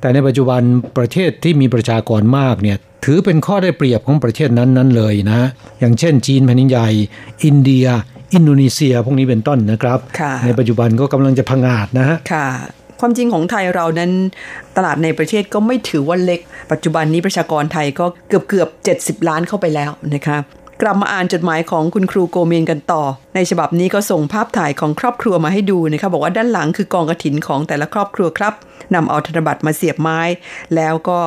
[0.00, 0.62] แต่ในปัจจุบัน
[0.98, 5.48] ประเทศที่มีประชากรมากเนี่ยถือเป็นข้อได้เปรียบของประเทศนั้นๆเลยนะ
[5.80, 6.88] อย่างเช่น จีนแผ่นดินใหญ่
[7.44, 7.86] อินเดีย
[8.34, 9.98] อินโดนีเซีย พวกนี้เป็นต้นนะครับ
[10.44, 12.48] ในปัจจุบันก็กำลังจะพังอาจนะฮะค่ะ
[13.00, 14.10] ความจริงของไทยเรานั้น
[14.76, 16.40] ตลาดในประเทศก็ไม่ถือว่าเล็ก
[16.72, 18.68] ปัจจุบันนี้ประชากรไทยก็เกือบเกือบ
[19.18, 20.36] 70 ล้านเข้าไปแล้วนะคะ
[20.84, 23.02] กลับมาอ่านจดหมายของคุณครูโกเมนกันต่อ
[23.34, 28.54] ในฉบับนี้ก็ส่งภาพถ่ายของครอบครัวมาให้ดูนะคะบอกว่าด้านหลังคือกองกระถินของแต่ละครอบครัวครับ
[28.94, 30.20] นำเอาธนบัตรมาเสียบไม้
[30.74, 31.18] แล้วก็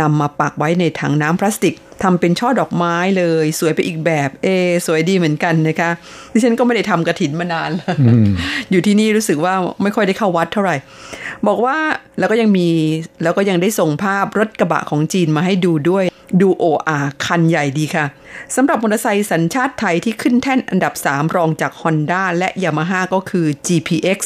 [0.00, 4.48] นำมาปักไว้ในถังน้ำพลาสติก ทำเป็นช่อดอกไม้เลย สวยไปอีกแบบ เอ
[4.86, 5.90] สวยดีเหมือนกันนะคะ
[6.32, 7.70] ดิฉันก็ไม่ได้ทำกระถินมานาน
[8.70, 10.76] อยู่ที่นี่รู้สึกว่าไม่ค่อยได้เข้าวัดเท่าไหร่
[11.46, 11.76] บอกว่า
[12.18, 12.68] แล้วก็ยังมี
[13.22, 16.04] แล้วก็ยังได้ส่งภาพรถกระบะของจีนมาให้ดูด้วย
[16.40, 18.04] ดูโออาคันใหญ่ดีค่ะ
[18.56, 24.20] สำหรับมอเตอร์ไซค์สัญชาติไทยที่ขึ้นแท่นอันดับ 3 รองจาก Honda และ Yamaha ก็คือ GPX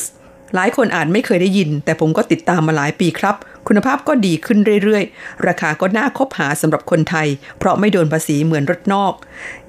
[0.55, 3.37] หลายคนอาจไม่เคยได้ยิน แต่ผมก็ติดตามมาหลายปีครับ
[3.67, 9.13] คุณภาพก็ดีขึ้นเรื่อยๆ ราคาก็น่าคบหาสำหรับคนไทย เพราะไม่โดนภาษีเหมือนรถนอก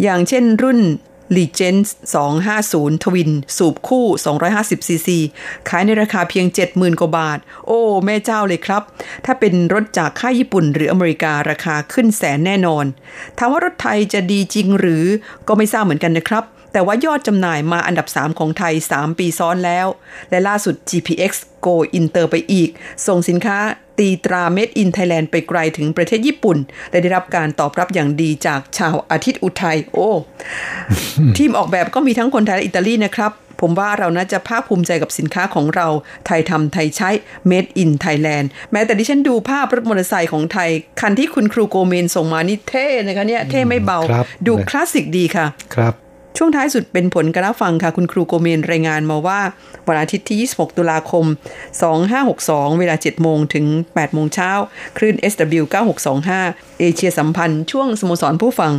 [0.01, 0.79] อย่างเช่นรุ่น
[1.35, 1.87] l e g e n d
[2.43, 4.05] 250 ทวิน สูบคู่
[4.47, 5.19] 250ซีซี
[5.69, 8.81] ขายในราคาเพียง 70,000 กว่าบาท โอ้ แม่เจ้าเลยครับ
[9.25, 12.85] ถ้าเป็นรถจากค่ายญี่ปุ่นหรืออเมริการาคาขึ้นแสนแน่นอน
[13.37, 15.05] ถามว่ารถไทยจะดีจริงหรือ
[15.47, 16.43] ก็ไม่ทราบเหมือนกันนะครับ
[16.77, 19.87] แต่ว่ายอดจำหน่ายมาอันดับ 3 ของไทย 3 ปีซ้อนแล้ว
[20.29, 21.31] และล่าสุด GPX
[21.65, 22.69] Go Inter ไปอีก
[23.07, 23.57] ส่งสินค้า
[23.99, 26.57] ตีตรา Made in Thailand ไปไกลถึงประเทศญี่ปุ่น
[26.91, 30.09] และได้รับการตอบรับอย่างดีจากชาวอาทิตย์อุทัย โอ้
[31.37, 35.87] ทีมออกแบบก็มีทั้งคนไทยและอิตาลีนะครับ ผมว่าเราน่าจะภาคภูมิใจกับสินค้าของเรา
[36.25, 37.09] ไทยทำไทยใช้
[37.49, 40.69] Made in Thailand แม้แต่ที่ฉันดูภาพรถมอเตอร์ไซค์ของไทย
[41.01, 45.95] คันที่คุณครูโกเมนส่งมานี่เท่นะคะเนี่ย เท่ไม่เบาครับดูคลาสสิกดีค่ะ ครับ
[46.39, 49.41] ช่วงท้ายสุดเป็นผลการรับฟังค่ะ คุณครูโกเมนรายงานมาว่า
[49.87, 51.25] วันอาทิตย์ที่ 26 ตุลาคม
[52.01, 54.51] 2562 เวลา 7 โมงถึง 8 โมงเช้า
[54.97, 55.63] คลื่น SW
[56.21, 58.73] 9625 เอเชียสัมพันธ์ ช่วงสโมสรผู้ฟัง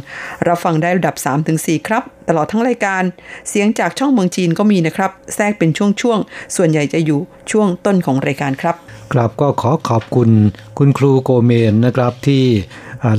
[0.49, 1.17] รับฟังได้ระดับ
[1.53, 3.03] 3-4 ครับ ตลอดทั้งรายการ
[3.49, 8.77] เสียงจากช่องเมืองจีนก็มีนะครับ แทรกเป็นช่วงๆ ส่วนใหญ่จะอยู่ช่วงต้นของรายการครับ
[9.13, 10.31] ครับก็ขอขอบคุณ
[10.79, 12.45] คุณครูโกเมนนะครับที่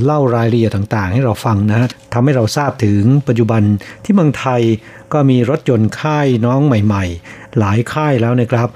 [0.04, 3.62] เล่ารายละเอียดต่างๆ ให้เราฟังนะฮะทำให้เราทราบถึงปัจจุบัน
[4.04, 4.62] ที่เมืองไทย
[5.12, 8.68] ก็มีรถยนต์ค่ายน้องใหม่ ๆ หลายค่ายแล้วนะครับ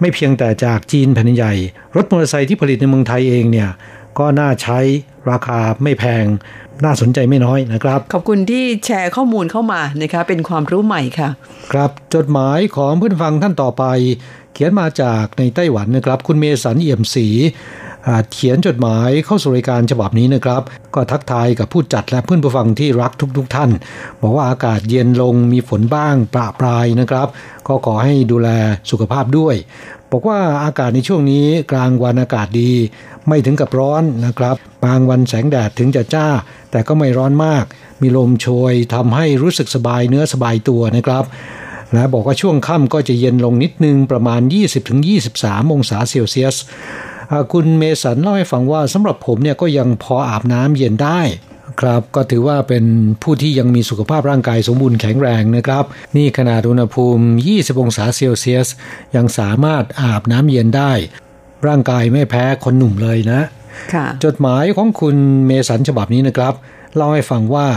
[0.00, 1.54] ไม่เพียงแต่จากจีนแผ่นใหญ่
[1.96, 3.70] รถมอเตอร์ไซค์ที่ผลิตในเมืองไทยเองเนี่ย
[4.18, 4.78] ก็น่าใช้
[5.30, 6.24] ราคาไม่แพง
[6.84, 11.28] น่าสนใจไม่น้อยนะครับ ขอบคุณที่แชร์ข้อมูลเข้ามานะคะเป็นความรู้ใหม่ค่ะ
[11.72, 13.84] ครับจดหมายของเพื่อนฟังท่านต่อไป
[14.52, 17.26] เขียนมาจากในไต้หวันนะครับ คุณเมสันเอี่ยมศรี
[18.06, 20.62] อ่าเขียนจดหมายเข้าสู่รายการฉบับนี้นะครับ
[20.94, 23.70] ก็ทักทายกับผู้จัดและเพื่อนผู้ฟังที่รักทุกๆทท่าน
[24.22, 27.28] บอกว่าอากาศเย็นลงมีฝนบ้างประปรายนะครับ
[27.68, 28.48] ก็ขอให้ดูแล
[28.90, 29.54] สุขภาพด้วย
[30.10, 32.72] บอกว่าอากาศในช่วงนี้กลางวันอากาศดี
[33.28, 36.26] ไม่ถึงกับร้อนนะครับบางวันแสงแดดถึงจะจ้า
[36.70, 37.64] แต่ก็ไม่ร้อนมาก
[38.00, 41.24] มีลมโชยทำให้รู้สึกสบายเนื้อสบายตัวนะครับ
[41.94, 44.40] และบอกว่าช่วงค่ำก็จะเย็นลงนิดนึงประมาณ
[45.06, 46.56] 20-23 องศาเซลเซียส
[47.52, 51.20] คุณเมสันเล่าให้ฟังว่าสำหรับผมเนี่ยก็ยังพออาบน้ำเย็นได้
[51.80, 52.84] ครับก็ถือว่าเป็น
[53.22, 55.84] ผู้ที่ยังมีสุขภาพร่างกายสมบูรณ์แข็งแรงนะครับ
[56.16, 58.68] นี่ขนาดอุณหภูมิ 20 องศาเซลเซียส
[59.16, 60.92] ยังสามารถอาบน้ำเย็นได้
[61.66, 63.40] ร่างกายไม่แพ้คนหนุ่มเลยนะ
[63.94, 65.16] ค่ะจดหมายของคุณ
[65.46, 66.54] เมสันฉบับนี้นะครับ
[66.96, 67.68] เล่าให้ฟังว่า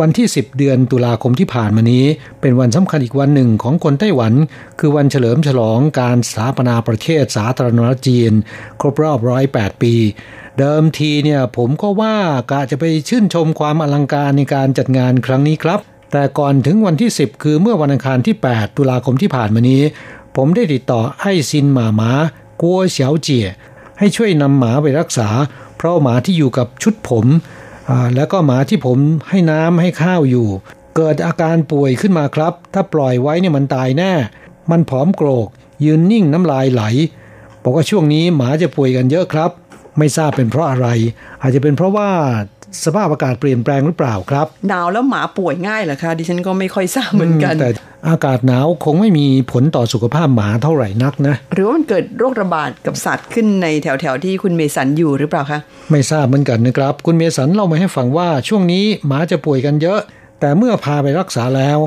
[0.00, 2.04] วันที่ 10 เดือนตุลาคมที่ผ่านมานี้
[2.40, 4.32] เป็นวันสำคัญอีกวันหนึ่งของคนไต้หวัน
[4.78, 8.32] คือวันเฉลิมฉลองการสถาปนาประเทศสาธารณรัฐจีน
[8.80, 9.18] ครบรอบ
[9.50, 9.94] 108ปี
[10.58, 12.16] เดิมทีเนี่ยผมก็ว่า
[12.50, 15.80] กะจะไปชื่นชมความอลังการในการจัดงานครั้งนี้ครับ
[16.12, 19.82] แต่ก่อนถึงวันที่ 10 คือเมื่อวันอังคารที่ 8 ตุลาคมที่ผ่านมานี้
[20.36, 22.10] ผมได้ติดต่อไอ้ซินหมาหมา
[22.62, 23.46] กัวเฉียวเจี๋ย
[23.98, 25.28] ให้ช่วยนำหมาไปรักษา
[25.76, 27.26] เพราะหมาที่อยู่กับชุดผม
[28.14, 30.48] แล้วก็หมาที่ผมให้น้ำให้ข้าวอยู่
[30.96, 34.12] เกิดอาการป่วยขึ้นมาครับ ถ้าปล่อยไว้เนี่ยมันตายแน่
[34.70, 35.48] มันผอมโกรก
[35.84, 36.82] ยืนนิ่งน้ำลายไหล
[37.62, 39.50] บอกว่าช่วงนี้หมาจะป่วยกันเยอะครับ
[39.98, 40.88] ไม่ทราบเป็นเพราะอะไร
[41.42, 42.08] อาจจะเป็นเพราะว่า
[42.84, 47.70] สภาพอากาศเปลี่ยนแปลงหรือเปล่าครับ หนาวแล้วหมาป่วยง่ายเหรอคะดิฉันก็ไม่ค่อยทราบเหมือนกันแต่
[48.08, 60.00] อากาศหนาวคงไม่มีผลต่อสุขภาพหมาเท่าไหร่นักนะ หรือว่ามันเกิดโรคระบาดกับสัตว์ขึ้นในแถวๆที่คุณเมสันอยู่หรือเปล่าคะ ไม่ทราบเหมือนกันนะครับ คุณเมสันเล่ามาให้ฟังว่าช่วงนี้หมาจะป่วยกันเยอะ
[60.40, 61.78] แต่เมื่อพาไปรักษาแล้ว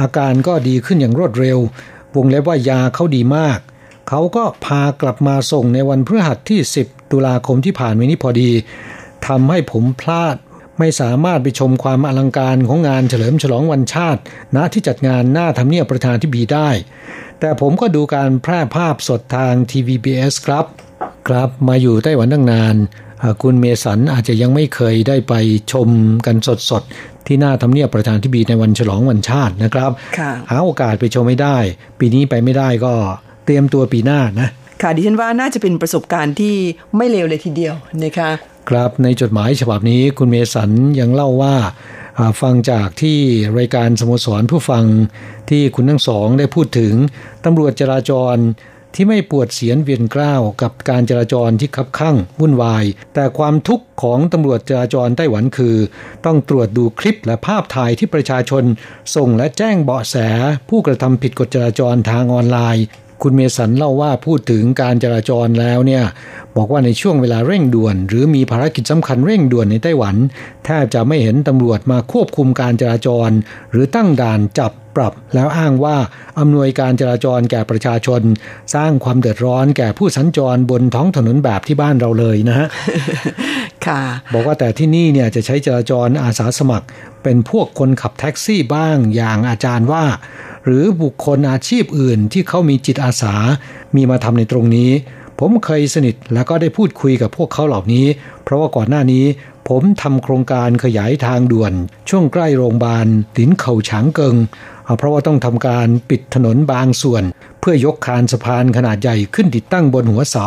[0.00, 1.58] อาการก็ดีขึ้นอย่างรวดเร็ว
[2.16, 3.58] วงเล็บว่ายาเขาดีมาก
[4.08, 8.50] เขาก็พากลับมาส่งในวันพฤหัสที่ 10 ตุลาคมที่ผ่านมานี้พอดี
[9.26, 10.36] ทำให้ผมพลาด
[10.78, 14.20] ไม่สามารถไปชมความอลังการของงานเฉลิมฉลองวันชาติ
[14.56, 16.70] ณที่จัดงานหน้าทำเนียบประธานที่บีได้
[17.40, 20.66] แต่ผมก็ดูการแพร่ภาพสดทาง TVBS ครับ
[21.28, 22.76] ครับมาอยู่ไต้หวันตั้งนาน
[23.22, 25.34] อ่าคุณเมสันอาจจะยังไม่เคยได้ไป
[25.72, 25.88] ชม
[26.26, 26.36] กัน
[26.70, 31.56] สดๆ ที่หน้าทำเนียบประธานที่บีในวันฉลองวันชาตินะครับค่ะหาโอกาสไปชมไม่ได้
[31.98, 32.92] ปีนี้ไปไม่ได้ก็
[33.44, 34.48] เตรียมตัวปีหน้านะ
[34.82, 36.54] ค่ะดิฉันว่าน่าจะเป็นประสบการณ์ที่
[36.96, 38.30] ไม่เลวเลยทีเดียวนะคะ
[38.68, 41.56] ครับในจดหมายฉบับนี้คุณเมสันยังเล่าว่า
[42.40, 43.18] ฟังจากที่
[43.58, 44.84] รายการสโมสรผู้ฟัง
[45.50, 46.94] ที่คุณทั้งสองได้พูดถึง
[47.44, 48.36] ตำรวจจราจร
[48.94, 55.76] ที่ไม่ปวดเสียนเวียนกล้าวกับการจราจรที่คับข้างวุ่นวาย แต่ความทุกข์ของตำรวจจราจรไต้หวันคือ
[56.24, 58.64] ต้องตรวจดูคลิปและภาพถ่ายที่ประชาชน
[59.14, 60.16] ส่งและแจ้งเบาะแส
[60.68, 62.84] ผู้กระทำผิดกฎจราจรทางออนไลน์
[63.24, 66.04] คุณเมสันเล่าว่าพูดถึงการจราจรแล้วเนี่ย
[66.56, 70.16] บอกว่าในช่วงเวลาเร่งด่วน หรือมีภารกิจสำคัญเร่งด่วนในไต้หวัน
[70.64, 73.30] แทบจะไม่เห็นตำรวจมาควบคุมการจราจร
[73.70, 75.96] หรือตั้งด่านจับปรับ แล้วอ้างว่า
[76.38, 78.22] อำนวยการจราจรแก่ประชาชน
[78.74, 82.68] สร้างความเดือดร้อนแก่ผู้สัญจรบนท้องถนนแบบที่บ้านเราเลยนะฮะ
[83.86, 86.86] ค่ะบอกว่าแต่ที่นี่เนี่ยจะใช้จราจรอาสาสมัคร
[87.22, 90.04] เป็นพวกคนขับแท็กซี่บ้างอย่างอาจารย์ว่า
[90.64, 93.34] หรือบุคคลอาชีพอื่นที่เขามีจิตอาสา
[93.94, 94.90] มีมาทำในตรงนี้
[95.38, 98.06] ผมเคยสนิทแล้วก็ได้พูดคุยกับพวกเขาเหล่านี้
[98.44, 99.24] เพราะว่าก่อนหน้านี้
[99.68, 101.72] ผมทำโครงการขยายทางด่วน
[102.08, 104.36] ช่วงใกล้โรงพยาบาลตินเข่าฉางเกิง
[104.98, 107.22] เพราะว่าต้องทำการปิดถนนบางส่วน
[107.60, 110.46] เพื่อยกคานสะพานขนาดใหญ่ขึ้นติดตั้งบนหัวเสา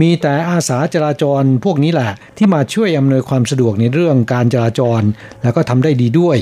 [0.00, 5.02] มีแต่อาสาจราจรพวกนี้แหละ ที่มาช่วยอำนวยความสะดวกในเรื่องการจราจร
[5.42, 6.38] แล้วก็ทำได้ดีด้วย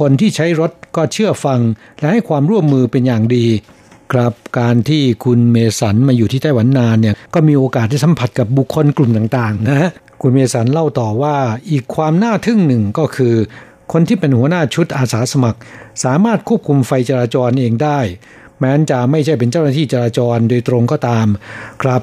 [0.00, 1.60] คนที่ใช้รถก็เชื่อฟัง
[1.98, 3.46] และให้ความร่วมมือเป็นอย่างดี
[4.12, 11.36] ครับการที่คุณเมสันมาอยู่ที่ไต้หวันนานเนี่ยก็มีโอกาสได้สัมผัสกับบุคคลกลุ่มต่างๆนะฮะคุณเมสันเล่าต่อว่า
[11.70, 13.34] อีกความน่าทึ่งหนึ่งก็คือ
[13.92, 15.58] คนที่เป็นหัวหน้าชุดอาสาสมัคร
[16.04, 17.98] สามารถควบคุมไฟจราจรเองได้
[18.62, 21.26] แม้นจะไม่ใช่เป็นเจ้าหน้าที่จราจรโดยตรงก็ตาม
[21.82, 22.02] ครับ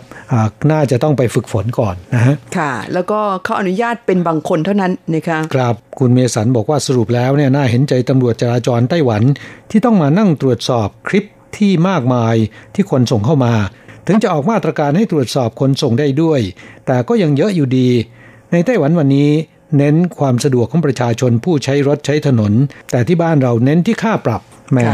[0.71, 9.23] น่าจะต้องไปฝึกฝนก่อนนะฮะค่ะ แล้วก็เขาอนุญาตเป็นบางคนเท่านั้นนะคะครับคุณเมสันบอกว่าสรุปแล้วเนี่ยน่าเห็นใจตำรวจจราจรไต้หวัน
[9.71, 11.25] ที่ต้องมานั่งตรวจสอบคลิป
[11.57, 12.35] ที่มากมาย
[12.73, 13.53] ที่คนส่งเข้ามา
[14.07, 16.41] ถึงจะออกมาตรการให้ตรวจสอบคนส่งได้ด้วย
[16.85, 17.89] แต่ก็ยังเยอะอยู่ดี
[18.51, 19.29] ในไต้หวันวันนี้
[19.77, 22.53] เน้นความสะดวกของประชาชนผู้ใช้รถใช้ถนน
[22.91, 24.41] แต่ที่บ้านเราเน้นที่ค่าปรับ
[24.73, 24.85] แม่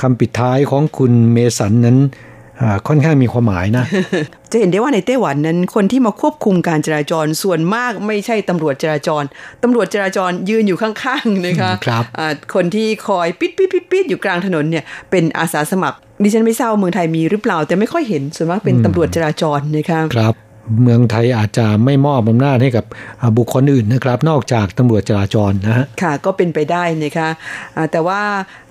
[0.00, 1.98] คำปิดท้ายของคุณเมสันนั้น
[2.88, 3.84] ค่อนข้างมีความหมายนะ
[4.50, 9.22] จะเห็นได้ว่าในไต้หวันนั้น คนที่มาควบคุมการจราจรส่วนมากไม่ใช่ตำรวจจราจร
[9.62, 12.04] ตำรวจจราจรยืนอยู่ข้างๆนะคะครับ
[12.54, 20.34] คนที่คอยปิดปิดปิดปิดอยู่กลางถนนเนี่ยเป็นอาสาสมัครดิฉันไม่ทราบเมืองไทยมีหรือเปล่า แต่ไม่ค่อยเห็นส่วนมากเป็นตำรวจจราจรนะคะครับ
[20.82, 22.84] เมืองไทยอาจจะไม่มอบอำนาจให้กับ
[23.36, 27.28] บุคคลอื่นนะครับ นอกจากตำรวจจราจรนะฮะค่ะก็เป็นไปได้นะคะ
[27.92, 28.20] แต่ว่า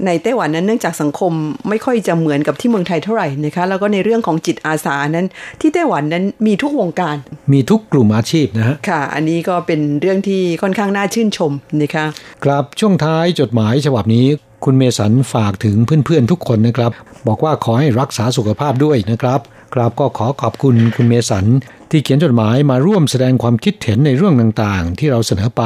[0.05, 1.31] ในไต้หวันนั้นเนื่องจากสังคม
[1.69, 5.27] ไม่ค่อยจะเหมือนกับที่เมืองไทยเท่าไหร่นะคะแล้วก็ในเรื่องของจิตอาสานั้น
[5.61, 7.15] ที่ไต้หวันนั้นมีทุกวงการ
[7.53, 12.05] มีทุกกลุ่มอาชีพนะฮะค่ะ อันนี้ก็เป็นเรื่องที่ค่อนข้างน่าชื่นชมนะคะ
[12.43, 14.25] ครับช่วงท้ายจดหมายฉบับนี้
[14.65, 16.91] คุณเมสันฝากถึงเพื่อนๆทุกคนนะครับ
[17.27, 19.39] บอกว่าขอให้รักษาสุขภาพด้วยนะครับ
[19.73, 21.45] ครับก็ขอขอบคุณคุณเมสัน
[21.91, 25.63] ที่เขียนจดหมายมาร่วมแสดงความคิดเห็นในเรื่องต่างๆ ที่เราเสนอไป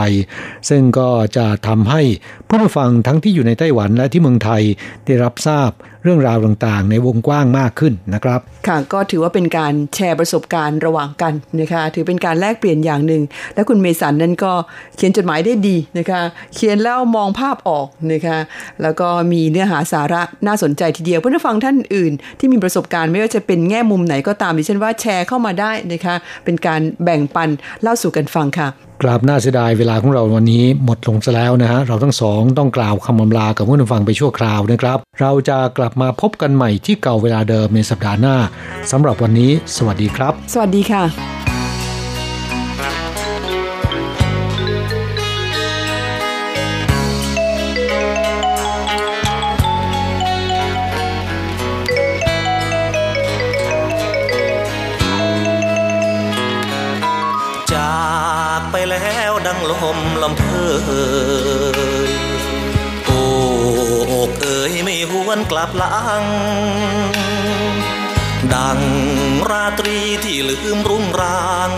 [0.70, 2.02] ซึ่งก็จะทำให้
[2.48, 4.62] ผู้ฟังทั้งที่อยู่ในไต้หวันและที่เมืองไทย
[5.06, 5.72] ได้รับทราบ
[6.04, 13.22] เรื่องราวต่างๆ ในวงกว้างมากขึ้นนะครับ ค่ะก็ถือว่าเป็นการแชร์ประสบการณ์ระหว่างกันนะคะ ถือเป็นการแลกเปลี่ยนอย่างหนึ่ง
[13.56, 14.54] และคุณเมสันนั้นก็
[14.96, 16.22] เขียนจดหมายได้ดีนะคะ
[16.56, 18.38] เขียนแล้วมองภาพออกนะคะ
[18.82, 27.50] แล้วก็มีเนื้อหาสาระน่าสนใจทีเดียวเพื่อนฟังท่านอื่น ที่มีประสบการณ์ไม่ว่าจะเป็นแง่มุมไหนก็ตามดิฉันว่าแชร์เข้ามาได้นะคะ เป็นการแบ่งปัน
[27.82, 28.68] เล่าสู่กันฟังค่ะ
[29.02, 38.36] กราบน่าเสียดายเวลาของเราวันนี้หมดลงซะแล้วนะฮะเราทั้งสองต้องกล่าวคำอำลากับผู้ฟังไปชั่วคราวนะครับ เราจะกลับมาพบกันใหม่ที่เก่าเวลาเดิมในสัปดาห์หน้า
[38.92, 41.43] สำหรับวันนี้ สวัสดีครับ สวัสดีค่ะ
[65.56, 66.26] กลับหลัง
[68.54, 68.80] ดัง
[69.50, 71.70] ราตรีที่ลืมรุ่งราง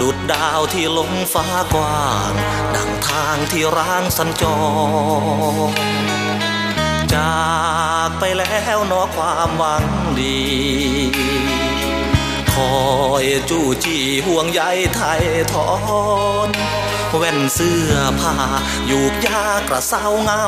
[0.00, 2.32] ดุดดาวที่ลงฟ้ากว้าง
[2.74, 4.44] ดังทางที่ร้างสัญจ
[5.66, 5.70] ร
[7.14, 7.44] จา
[8.08, 9.84] กไปแล้วนอความหวัง
[10.20, 10.40] ดี
[12.52, 12.74] คอ
[13.24, 14.60] ยจู่จีห่วงใย
[14.94, 15.68] ไทยทอ
[16.48, 16.50] น
[17.18, 18.34] แว่นเสื้อผ้า
[18.86, 20.44] อยู่ยากระเซ้าเงา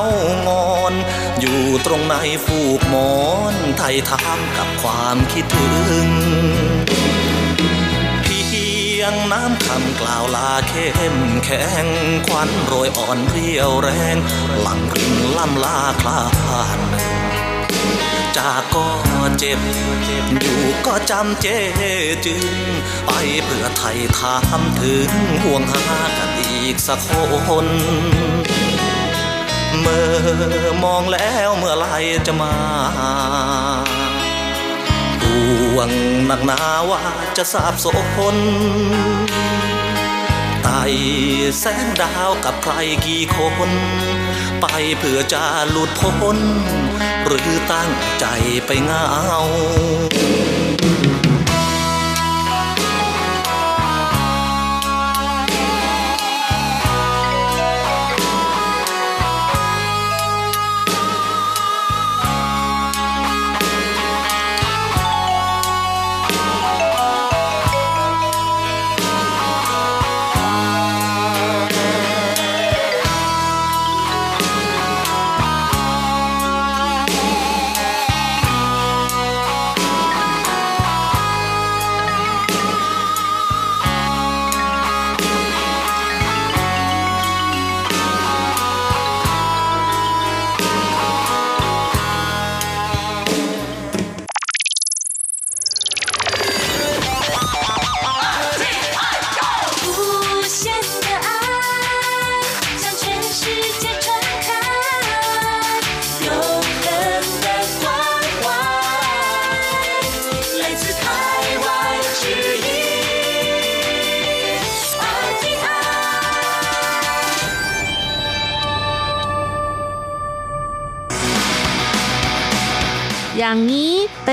[0.47, 0.95] งอน
[1.41, 3.13] อยู่ตรงในฟูกหมอ
[3.55, 5.69] นไทยทามกับความคิดถึ
[6.07, 6.09] ง
[8.23, 8.43] เพี
[8.99, 11.87] ยงน้ำคำกล่าวลาเข้มแข็ง
[12.27, 14.17] ควันโรยอ่อนเรียวแรง
[14.61, 16.25] หลังริงล่ำลาคลา
[16.79, 16.96] น
[18.37, 18.87] จากก็
[19.39, 19.61] เจ็บ
[20.43, 21.47] อยู่ก็จำเจ
[22.27, 22.45] จึง
[23.07, 23.11] ไป
[23.45, 25.11] เพื่อไทยถามถึง
[25.43, 25.83] ห่วงหา
[26.19, 27.01] กันอีกสัก
[27.49, 27.67] คน
[29.81, 30.05] เมื่
[30.67, 31.87] อมองแล้วเมื่อไร
[32.27, 32.55] จะมา
[35.23, 35.91] ห่วง
[36.27, 37.01] หนักหนาว่า
[37.37, 37.87] จะสาบส
[38.35, 38.37] น
[40.69, 40.85] ไต่
[41.61, 42.75] แสงดาวกับใคร
[43.07, 43.71] กี่คน
[44.61, 44.67] ไป
[44.99, 46.39] เพื่อจะหลุดพ้น
[47.27, 48.27] หรือตั้งใจ
[48.67, 49.07] ไปเงา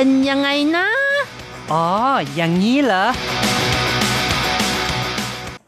[0.03, 0.87] เป็นยังไงนะ
[1.71, 1.87] อ๋อ
[2.35, 3.05] อย่างนี้เหรอ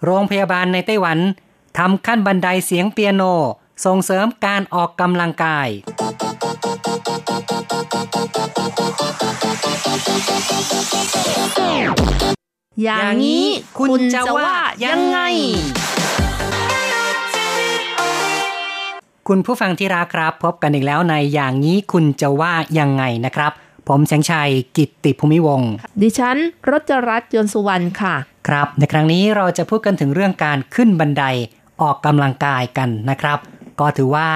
[0.04, 1.17] โรงพยาบาลในไต้หวัน
[1.78, 3.24] ทำขั้นบันไดเสียงเปียโน
[3.86, 5.67] ส่งเสริมการออกกำลังกาย
[12.84, 13.45] อย่างนี้
[13.80, 14.54] คุณจะว่า
[14.86, 15.19] ยังไง
[19.28, 23.54] คุณผู้ฟังที่รักครับ พบกันอีกแล้วในอย่างนี้คุณจะว่ายังไงนะครับ
[23.88, 25.71] ผมแสงชัยกิตติภูมิวงศ์
[26.02, 26.38] ดิฉัน
[26.69, 28.15] รจรัตน์ยนต์สุวรรณค่ะ
[28.48, 31.24] ครับ ในครั้งนี้เราจะพูดกันถึงเรื่องการขึ้นบันได
[31.82, 33.39] ออกกำลังกายกันนะครับ
[33.80, 34.30] ก็ถือว่า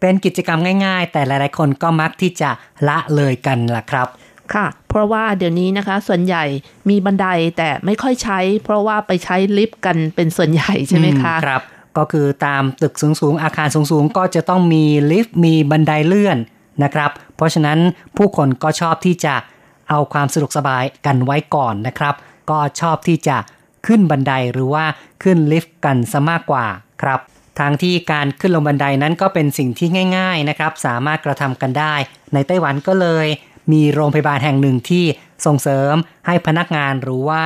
[0.00, 2.50] เป็นกิจกรรมง่ายๆ แต่หลายๆคนก็มักที่จะ
[2.88, 4.08] ละเลยกันล่ะครับ
[4.54, 6.44] ค่ะ เพราะว่าเดี๋ยวนี้นะคะส่วนใหญ่
[6.88, 7.26] มีบันได
[7.56, 11.62] แต่ไม่ค่อยใช้ เพราะว่าไปใช้ลิฟต์กันเป็นส่วนใหญ่ใช่ไหมคะอืครับ
[11.98, 16.38] ก็คือตามตึกสูงๆอาคารสูงๆก็จะต้องมีลิฟต์มีบันไดเลื่อน
[16.82, 17.78] นะครับ เพราะฉะนั้น
[18.16, 19.34] ผู้คนก็ชอบที่จะ
[19.90, 22.14] เอาความสะดวกสบายกันไว้ก่อนนะครับ
[22.50, 23.36] ก็ชอบที่จะ
[23.86, 24.84] ขึ้นบันไดหรือว่า
[25.22, 26.66] ขึ้นลิฟต์กันซะมากกว่า
[27.02, 27.20] ครับ
[27.58, 31.94] ทางที่การขึ้นลงบันไดนั้นก็เป็นสิ่งที่ง่าย ๆนะครับ สามารถกระทำกันได้
[32.34, 33.26] ในไต้หวันก็เลย
[33.72, 35.04] มีโรงพยาบาลแห่งหนึ่งที่
[35.46, 35.94] ส่งเสริม
[36.26, 37.44] ให้พนักงานหรือว่า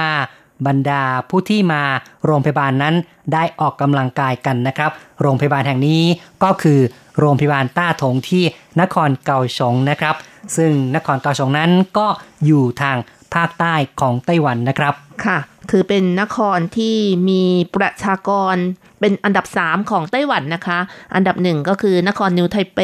[0.66, 1.82] บรรดาผู้ที่มา
[2.24, 2.94] โรงพยาบาลนั้น
[3.32, 6.02] ได้ออกกำลังกายกันนะครับ โรงพยาบาลแห่งนี้
[6.42, 6.80] ก็คือ
[7.18, 8.44] โรงพยาบาลต้าถงที่
[8.80, 10.14] นครเกาสงนะครับ
[10.56, 12.06] ซึ่งนครเกาสงนั้นก็
[12.46, 12.96] อยู่ทาง
[13.34, 15.38] ภาคใต้ของไต้หวันนะครับค่ะ
[15.70, 16.96] ถือเป็นนครที่
[17.28, 17.42] มี
[17.76, 18.56] ประชากร
[19.00, 20.78] เป็นอันดับ 3 ของไต้หวันนะคะ
[21.14, 22.78] อันดับหนึ่งก็คือนครนิวไทเป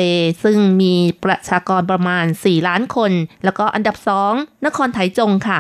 [0.45, 3.12] ซึ่งมีประชากรประมาณ 4 ล้านคน
[3.45, 3.97] แล้วก็อันดับ
[4.31, 5.59] 2 นครไถจงค่ะ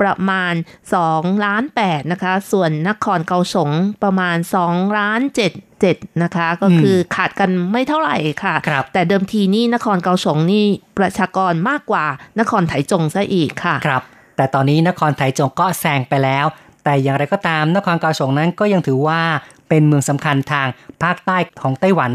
[0.00, 0.54] ประมาณ
[0.98, 3.70] 2ล้าน8นะคะ ส่วนนครเกาสง
[4.02, 4.36] ประมาณ
[4.66, 10.64] 2ล้าน7 7นะคะ ก็คือขาดกันไม่เท่าไหร่ค่ะครับแต่เดิมทีนี่นครเกาสงนี่
[10.98, 12.06] ประชากรมากกว่า
[12.40, 14.02] นครไถจงซะอีกค่ะครับ
[14.36, 16.46] แต่ตอนนี้นครไถจงก็แซงไปแล้ว
[16.84, 19.20] แต่อย่างไรก็ตามนครเกาสงนั้นก็ยังถือว่า
[19.68, 20.68] เป็นเมืองสำคัญทาง
[21.02, 22.12] ภาคใต้ของไต้หวัน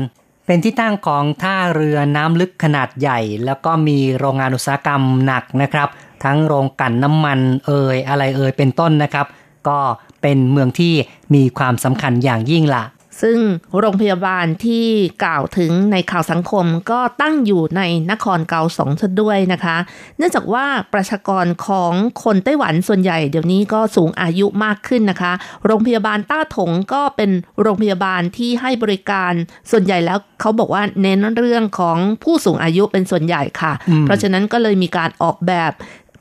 [0.48, 5.90] เป็นที่ตั้งของท่าเรือน้ำลึกขนาดใหญ่ แล้วก็มีโรงงานอุตสาหกรรมหนักนะครับ
[6.26, 9.26] ทั้งโรงกลั่นน้ำมันเอ่ยอะไรเอ่ยเป็นต้นนะครับ
[9.68, 9.80] ก็
[10.22, 10.94] เป็นเมืองที่
[11.34, 12.84] มีความสำคัญอย่างยิ่งละ
[13.24, 13.40] ซึ่ง
[13.80, 14.86] โรงพยาบาลที่
[15.24, 19.78] กล่าวถึงในข่าวสังคมก็ตั้งอยู่ในนครเกาสงซะด้วยนะคะ
[20.18, 25.34] เนื่องจากว่าประชากรของคนไต้หวันส่วนใหญ่เดี๋ยวนี้ก็สูงอายุมากขึ้นนะคะ
[25.66, 29.34] โรงพยาบาลต้าถงก็เป็นโรงพยาบาลที่ให้บริการ
[29.72, 35.72] ส่วนใหญ่แล้วเขาบอกว่าเน้นเรื่องของผู้สูงอายุเป็นส่วนใหญ่ค่ะอืมเพราะฉะนั้นก็เลยมีการออกแบบ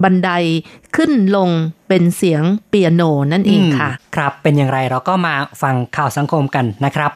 [0.03, 0.31] บันได
[0.97, 1.51] ขึ้นลง
[1.89, 3.03] เป็นเสียงเปียโน
[3.33, 7.13] นั่นเองค่ะ ครับเป็นอย่างไรเราก็มาฟังข่าวสังคมกันนะครับ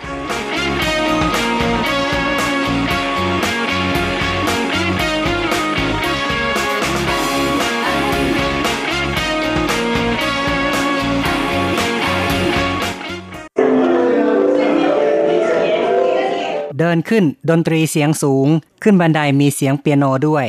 [16.79, 18.47] เดินขึ้นดนตรีเสียงสูง
[18.83, 20.47] ขึ้นบันไดมีเสียงเปียโนด้วย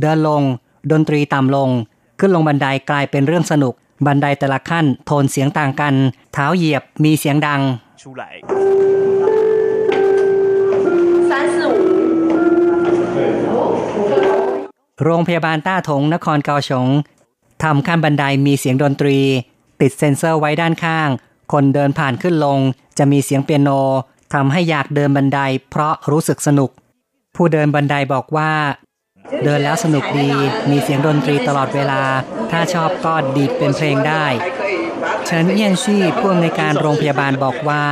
[0.00, 0.42] เดินลง
[0.92, 1.70] ดนตรีต่ำลง
[2.20, 3.74] ขึ้นลงบันไดกลายเป็นเรื่องสนุก
[4.06, 5.94] บันไดแต่ละขั้นโทนเสียงต่างกัน
[6.32, 7.60] เท้าเหยียบมีเสียงดัง
[8.02, 8.22] 出来。
[15.04, 16.88] โรงพยาบาลต้าถงนครเกาสง
[17.62, 19.18] ทำขั้นบันไดมีเสียงดนตรี
[19.80, 21.08] ติดเซ็นเซอร์ไว้ด้านข้าง
[21.52, 22.58] คนเดินผ่านขึ้นลง
[22.98, 23.70] จะมีเสียงเปียโน
[24.34, 26.70] ทำให้อยากเดินบันไดเพราะรู้สึกสนุก
[27.34, 28.52] ผู้เดินบันไดบอกว่า
[29.44, 30.30] เดินแล้วสนุกดี
[30.70, 32.02] มีเสียงดนตรีตลอดเวลา
[32.50, 34.26] ถ้าชอบก็ดีดเป็นเพลงได้
[35.26, 37.84] เฉินเยียนชี่ผู้อำนวยการโรงพยาบาลบอกว่า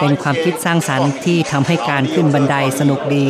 [0.00, 3.28] เป็นความคิดสร้างสรรค์ที่ทำให้การขึ้นบันไดสนุกดี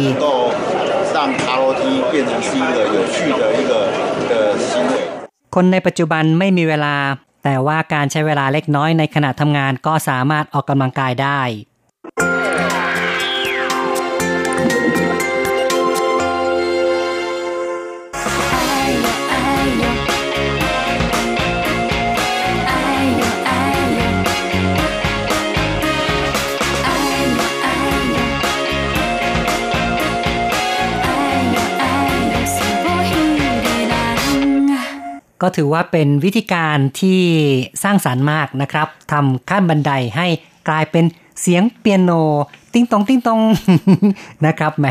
[5.55, 6.96] คนในปัจจุบันไม่มีเวลา
[7.44, 11.40] แต่ว่าการใช้เวลาเล็กน้อยในขณะทำงานก็สามารถออกกำลังกายได้
[35.43, 37.20] ก็ถือว่าเป็นวิธีการที่
[37.82, 40.26] สร้างสรรค์มากนะครับทำขั้นบันไดให้
[40.68, 41.05] กลายเป็น
[41.41, 42.11] เสียงเปียโน
[42.74, 43.41] ติ้งตองติ้งตอง
[44.47, 44.86] นะครับแหม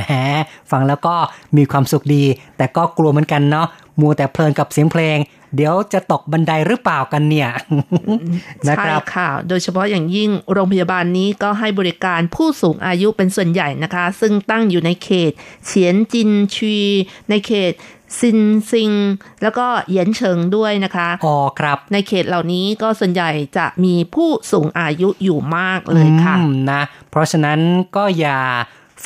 [0.72, 1.16] ฟังแล้วก็
[1.58, 2.24] มีความสุขดี
[2.58, 3.68] แต่ก็กลัวเหมือนกันเนาะ
[4.00, 5.18] มัวแต่เพลินกับเสียงเพลง
[5.56, 7.50] เดี๋ยวจะตกบันไดหรือเปล่ากันเนี่ย
[8.70, 15.32] นะครับค่ะ โดยเฉพาะอย่างยิ่งโรงพยาบาลนี้ก็ให้บริการผู้สูงอายุเป็นส่วนใหญ่นะคะ ซึ่งตั้งอยู่ในเขต
[15.66, 16.78] เฉียนจินชี
[17.30, 17.72] ในเขต
[18.20, 18.40] ซิน
[18.72, 18.92] ซิง
[19.44, 26.82] แล้วก็เหยียนเฉิงด้วยนะคะอ๋อครับ ในเขตเหล่านี้ก็ส่วนใหญ่จะมีผู้สูงอายุอยู่มากเลยค่ะอืมนะ
[27.12, 27.60] เพราะฉะนั้น
[27.96, 28.40] ก็อย่า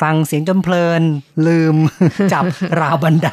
[0.00, 1.02] ฟังเสียงจนเพลิน
[1.46, 1.76] ลืม
[2.32, 2.44] จับ
[2.80, 3.30] ราวบันได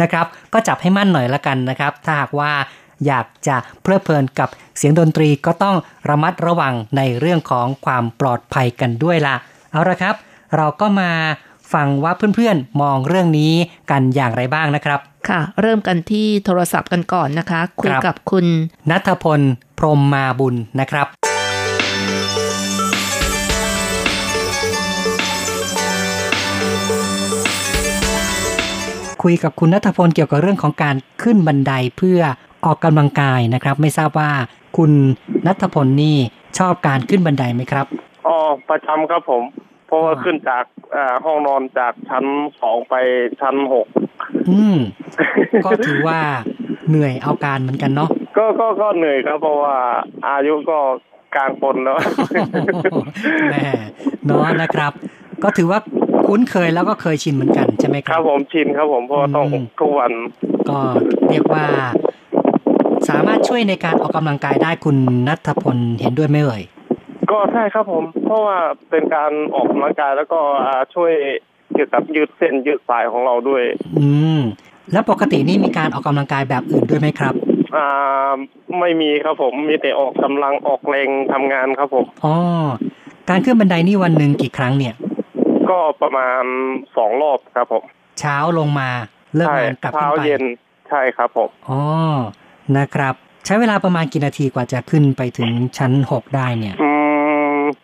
[0.00, 2.52] นะครับ ก็จับให้มั่นหน่อยละกันนะครับ ถ้าหากว่า
[3.06, 4.48] อยากจะเพลิดเพลินกับ
[4.78, 5.76] เสียงดนตรีก็ต้อง
[6.08, 9.36] ระมัดระวังในเรื่องของความปลอดภัยกันด้วยล่ะ
[9.70, 10.14] เอาละครับ
[10.56, 11.10] เราก็มา
[11.74, 13.52] ฟังว่าเพื่อนๆ มองเรื่องนี้
[13.90, 18.46] กันอย่างไรบ้างนะครับ ค่ะ เริ่มกันที่โทรศัพท์กันก่อนนะคะ คุยครับกับคุณ
[18.90, 19.40] นัทพล
[19.78, 21.06] พรหมมาบุญนะครับ
[29.22, 32.20] คุยกับคุณนัทพลเกี่ยวกับเรื่องของการขึ้นบันไดเพื่อ
[32.64, 34.30] ออกกำลังกายนะครับ ไม่ทราบว่า
[34.76, 34.92] คุณ
[35.46, 36.16] นัทพลนี่
[36.58, 37.86] ชอบการขึ้นบันไดไหมครับ
[38.26, 38.36] อ๋อ
[38.68, 40.64] ประจำครับผมเพ ราะว่าขึ้นจาก
[40.96, 42.24] อ่าห้องนอนจากชั้น
[42.60, 42.94] สองไป
[43.40, 43.86] ชั้นหก
[44.50, 44.76] อืม
[45.64, 46.20] ก็ถือว่า
[46.88, 49.76] เหนื่อยเอาการเหมือนกันเนาะก็ก็ก็เหนื่อยครับเพราะว่า
[50.26, 50.78] อายุก็
[51.36, 51.98] กลางคนแล้ว
[53.50, 53.68] แม่
[54.26, 54.92] เนาะนะครับ
[55.42, 55.78] ก็ถือว่า
[56.26, 60.12] คุ้นเคยแล้วก็เคยชินเหมือนกันใช่ไหมคครัรับบผมชินครับผมเพราะว่าต้องอืมทุกวัน
[60.68, 60.78] ก็
[61.28, 61.66] เรียกว่า
[63.08, 64.96] สามารถช่วยในการออกกำลังกายได้คุณ
[65.28, 66.62] นัทพลเห็นด้วยไหมเอ่ย
[67.32, 68.58] ก็ใช่ครับผม เพราะว่า
[68.90, 71.12] เป็นการออกกำลังกายแล้วก็อ่าช่วย
[71.74, 73.62] เกี่ยวกับยืดเส้นยืดสายของเราด้วย
[73.98, 74.08] อื
[74.38, 74.40] ม
[74.92, 77.34] แล้วปกตินี่มีการออกกำลังกายแบบอื่นด้วยไหมครับ
[77.76, 78.32] อ่า
[78.80, 82.34] ไม่มีครับผมมีแต่ออกกำลังออกแรงทำงานครับผมอ๋อ
[83.28, 84.94] การขึ้นบันไดนี่วันหนึ่งกี่ครั้งเนี่ย
[85.70, 86.42] ก็ประมาณ
[86.96, 87.84] สองรอบครับผม
[88.20, 88.88] เช้าลงมา
[89.34, 90.42] เลิกใช่งานกลับขึ้เช้านไปเย็น
[90.88, 91.80] ใช่ครับผมอ๋อ
[92.76, 93.14] นะครับ
[93.46, 97.01] ใช้เวลาประมาณกี่นาทีกว่าจะขึ้นไปถึงชั้นหกได้เนี่ยอืม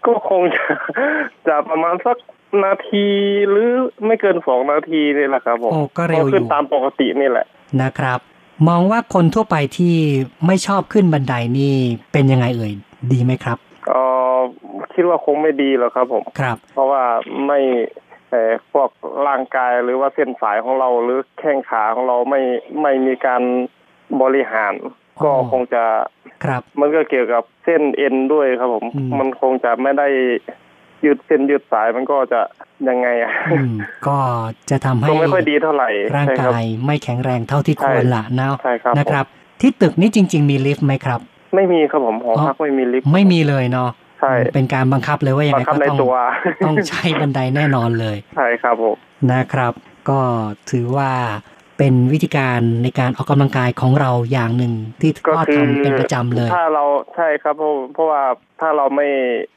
[0.07, 0.67] ก็คงจะ
[1.47, 2.17] จะประมาณสัก
[2.65, 3.07] นาที
[3.51, 3.71] หรือ
[4.07, 7.47] ไม่เกินสองนาทีนี่แหละครับผมโอ้ก็เร็วอยู่ขึ้นตามปกตินี่แหละ
[7.83, 8.19] นะครับ
[8.69, 9.95] มองว่าคนทั่วไปที่
[10.47, 11.75] ไม่ชอบขึ้นบันไดนี่
[12.13, 12.73] เป็นยังไงเอ่ย
[13.13, 14.03] ดีไหมครับก็
[14.95, 17.03] คิดว่าคงไม่ดีหรอกครับผมครับ เพราะว่า
[17.47, 17.61] ไม่
[18.31, 18.91] เอ่อพวก
[19.29, 22.41] ร่างกายหรือว่าเส้นสายของเราหรือแข้งขาของเราไม่
[22.83, 23.43] ไม่มีการ
[24.23, 25.85] บริหารอ๋อ ก็คงจะ
[26.45, 30.09] ครับ มันก็เกี่ยวกับเส้นเอ็นด้วยครับผมอืมมันคงจะไม่ได้
[31.05, 32.41] ยืดเส้นยืดสายมันก็จะ
[32.89, 33.75] ยังไงอะอืม
[34.07, 34.17] ก็
[34.71, 39.27] จะทำให้ก็ไม่ค่อยดีเท่าไหร่ร่างใช่คกาบยไม่แข็งแรงเท่าที่ควรละนะใช่ครับนะครับ
[39.61, 41.21] ที่ตึกนี้จริง ๆ มีลิฟต์ไหมครับ
[41.55, 43.91] ไม่มีครับผมหอพักไม่มีลิฟต์ไม่มีเลยเนาะ
[44.21, 46.15] ใช่เป็นการบังคับเลยว่ายังบัไงงคับก็ในต้องตัว
[46.67, 48.97] ต้องใช้บันไดแน่นอนเลยใช่ครับผม
[49.33, 49.73] นะครับ
[50.11, 50.21] ก็
[50.71, 51.11] ถือว่า
[51.79, 56.85] เป็นวิธีการในการออกกำลังกายของเราอย่างหนึ่งที่ก็ก็คือทำเป็นประจำเลย ถ้าเรา
[57.17, 58.23] ใช่ครับเพราะเพราะว่า
[58.61, 59.09] ถ้าเราไม่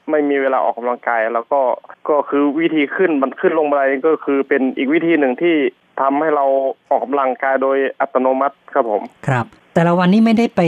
[0.09, 1.61] ไม่มีเวลาออกกำลังกาย แล้วก็
[2.09, 5.55] ก็คือวิธีขึ้นมันขึ้นลงบันไดก็คือเป็นอีกวิธีหนึ่งที่
[6.01, 6.45] ทำให้เรา
[6.89, 10.61] ออกกำลังกายโดยอัตโนมัติครับผมครับ แต่ละวันนี้ไม่ได้ไป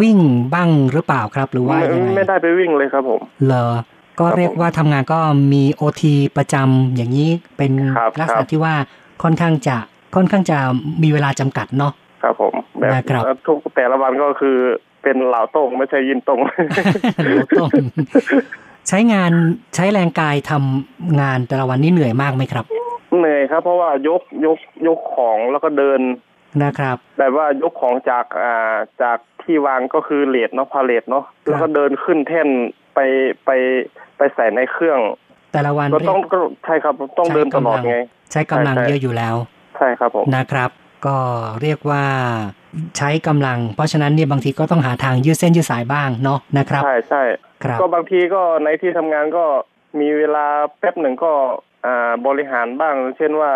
[0.00, 0.18] วิ่ง
[0.54, 3.68] บ้างหรือเปล่าครับ หรือว่าไม่ยังไงไม่ได้ไปวิ่งเลยครับผมเหรอ
[4.18, 5.18] ก็ครับเรียกว่าทำงานก็
[5.52, 8.74] มีโอทีประจำอย่างนี้เป็นครับลักษครัณะบที่ว่า
[9.22, 9.76] ค่อนข้างจะ
[10.14, 10.58] ค่อนข้างจะ
[11.02, 11.92] มีเวลาจำกัดเนาะ
[12.22, 14.56] ครับผมแบบนะครับทุกแต่ละวันก็คือ
[15.02, 16.40] เป็นเหล่าโต้งไม่ใช่ยินตรง
[17.36, 17.68] เราต้อง
[18.88, 19.32] ใช้งาน
[19.74, 22.64] ใช้แรงกายทำงานแต่ละวันนี่เหนื่อยมากไหมครับ
[23.18, 26.00] เหนื่อยครับ เพราะว่ายกยกยกของแล้วก็เดิน
[26.62, 32.48] นะครับแบบว่ายกของจากอ่าจากที่วางก็คือเลดเนาะพาเลทเนาะแล้วก็เดินขึ้นแท่น
[32.94, 32.98] ไป
[33.44, 33.50] ไป
[34.16, 35.00] ไปใส่ในเครื่อง
[35.52, 37.96] แต่ละวันก็เรียต้องกก็ใช่ครับต้องเดินตลอดไง
[38.32, 39.34] ใช้กำลังใช่ใช่เยอะอยู่แล้ว
[39.80, 40.70] ใช่ครับผมนะครับ
[41.06, 41.18] ก็
[41.62, 42.04] เรียกว่า
[42.96, 47.22] ใช้กำลัง เพราะฉะนั้นเนี่ยบางทีก็ต้องหาทางยืดเส้นยืดสายบ้างเนาะนะครับใช่ใช่
[47.64, 49.44] ครับก็บางทีก็ในที่ทำงานก็
[50.00, 50.46] มีเวลา
[50.78, 51.32] แป๊บหนึ่งก็
[51.86, 53.52] อ่าบริหารบ้าง เช่นว่า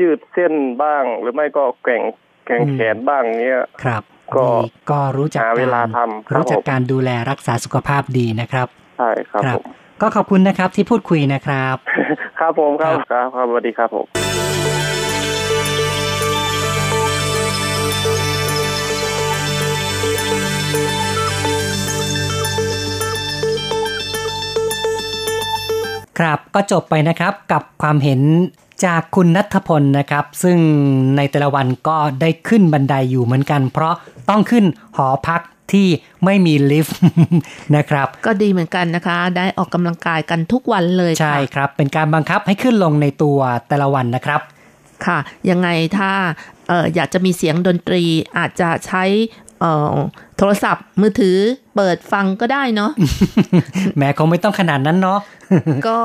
[0.00, 0.52] ยืดเส้น
[0.82, 2.02] บ้าง หรือไม่ก็แกว่ง
[2.46, 4.02] แกว่งแขนบ้างเนี้ยครับ
[4.36, 8.66] ก็ดีก็รู้จักหาเวลาการทำครับรู้จักผมการดูแลรักษาสุขภาพดีนะครับ
[8.98, 9.66] ใช่ครับผม
[10.02, 11.76] ก็ขอบคุณนะครับที่พูดคุยนะครับ
[12.40, 14.37] ครับผมครับครับครับครับสวัสดีครับผม
[26.18, 28.20] ครับก็จบไปนะครับกับความเห็น
[28.84, 30.58] จากคุณนัทพลนะครับ ซึ่ง
[31.16, 33.94] ในแต่ละวันก็ได้ขึ้นบันไดอยู่เหมือนกัน เพราะ
[34.30, 34.64] ต้องขึ้น
[34.96, 35.40] หอพัก
[35.72, 35.88] ที่
[36.24, 36.98] ไม่มีลิฟต์
[37.76, 43.38] นะครับ ก็ดีเหมือนกันนะคะ ได้ออกกำลังกายกันทุกวันเลยค่ะใช่ครับ เป็นการบังคับให้ขึ้นลงในตัว
[43.68, 44.40] แต่ละวันนะครับ
[45.06, 45.18] ค่ะ
[45.50, 46.10] ยังไงถ้า
[46.68, 48.02] เอออยากจะมีเสียงดนตรี
[48.38, 49.47] อาจจะใช้เอ่อ
[50.38, 51.38] โทรศัพท์มือถือ
[51.76, 52.90] เปิดฟังก็ได้เนาะ
[53.96, 55.20] แม้คงไม่ต้องขนาดนั้นเนาะ
[55.88, 56.00] ก็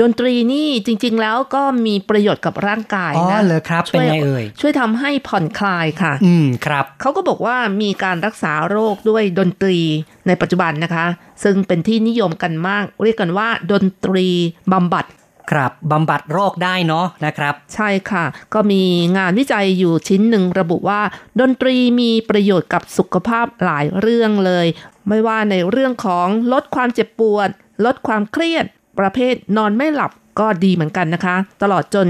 [0.00, 9.78] ดนตรีนี่จริง ๆ แล้วก็มีประโยชน์กับร่างกายอ๋อนะเหรอครับช่วยเป็นไงเอ่ยช่วยทำให้ผ่อนคลายค่ะ อืมครับเขาก็บอกว่ามีการรักษาโรคด้วยดนตรี
[10.26, 11.06] ในปัจจุบันนะคะ
[11.44, 14.26] ซึ่งเป็นที่นิยมกันมาก เรียกกันว่าดนตรี
[14.72, 15.04] บำบัด
[15.50, 18.24] ครับบำบัดโรคได้เนาะนะครับ ใช่ค่ะ
[18.54, 18.82] ก็มี
[19.16, 21.00] งานวิจัยอยู่ชิ้นหนึ่งระบุว่า
[21.40, 24.66] ดนตรีมีประโยชน์กับสุขภาพหลายเรื่องเลย
[25.08, 27.48] ไม่ว่าในเรื่องของลดความเจ็บปวด
[27.84, 28.64] ลดความเครียด
[28.98, 32.08] ประเภทนอนไม่หลับก็ดีเหมือนกันนะคะ ตลอดจน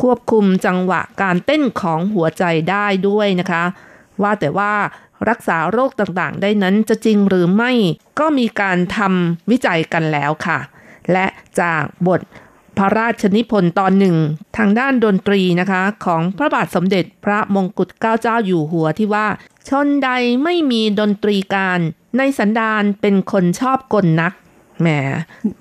[0.00, 3.64] ควบคุมจังหวะการเต้นของหัวใจได้ด้วยนะคะ
[4.22, 4.72] ว่าแต่ว่า
[5.28, 7.72] รักษาโรคต่างๆ ได้นั้นจะจริงหรือไม่
[8.18, 10.58] ก็มีการทำวิจัยกันแล้วค่ะ
[11.12, 11.26] และ
[11.60, 12.20] จากบท
[12.78, 14.16] พระราชนิพนธ์ตอนหนึ่ง
[14.56, 19.26] ทางด้านดนตรีนะคะของพระบาทสมเด็จพระมงกุฎเกล้าเจ้าอยู่หัวที่ว่า
[19.68, 20.10] ชนใด
[20.44, 21.80] ไม่มีดนตรีการ
[22.18, 24.32] ในสันดานเป็นคนชอบกลนัก
[24.80, 24.88] แหม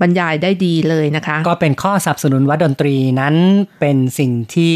[0.01, 3.35] บรรยายได้ดีเลยนะคะ ก็เป็นข้อสนับสนุนว่าดนตรีนั้น
[3.81, 4.75] เป็นสิ่งที่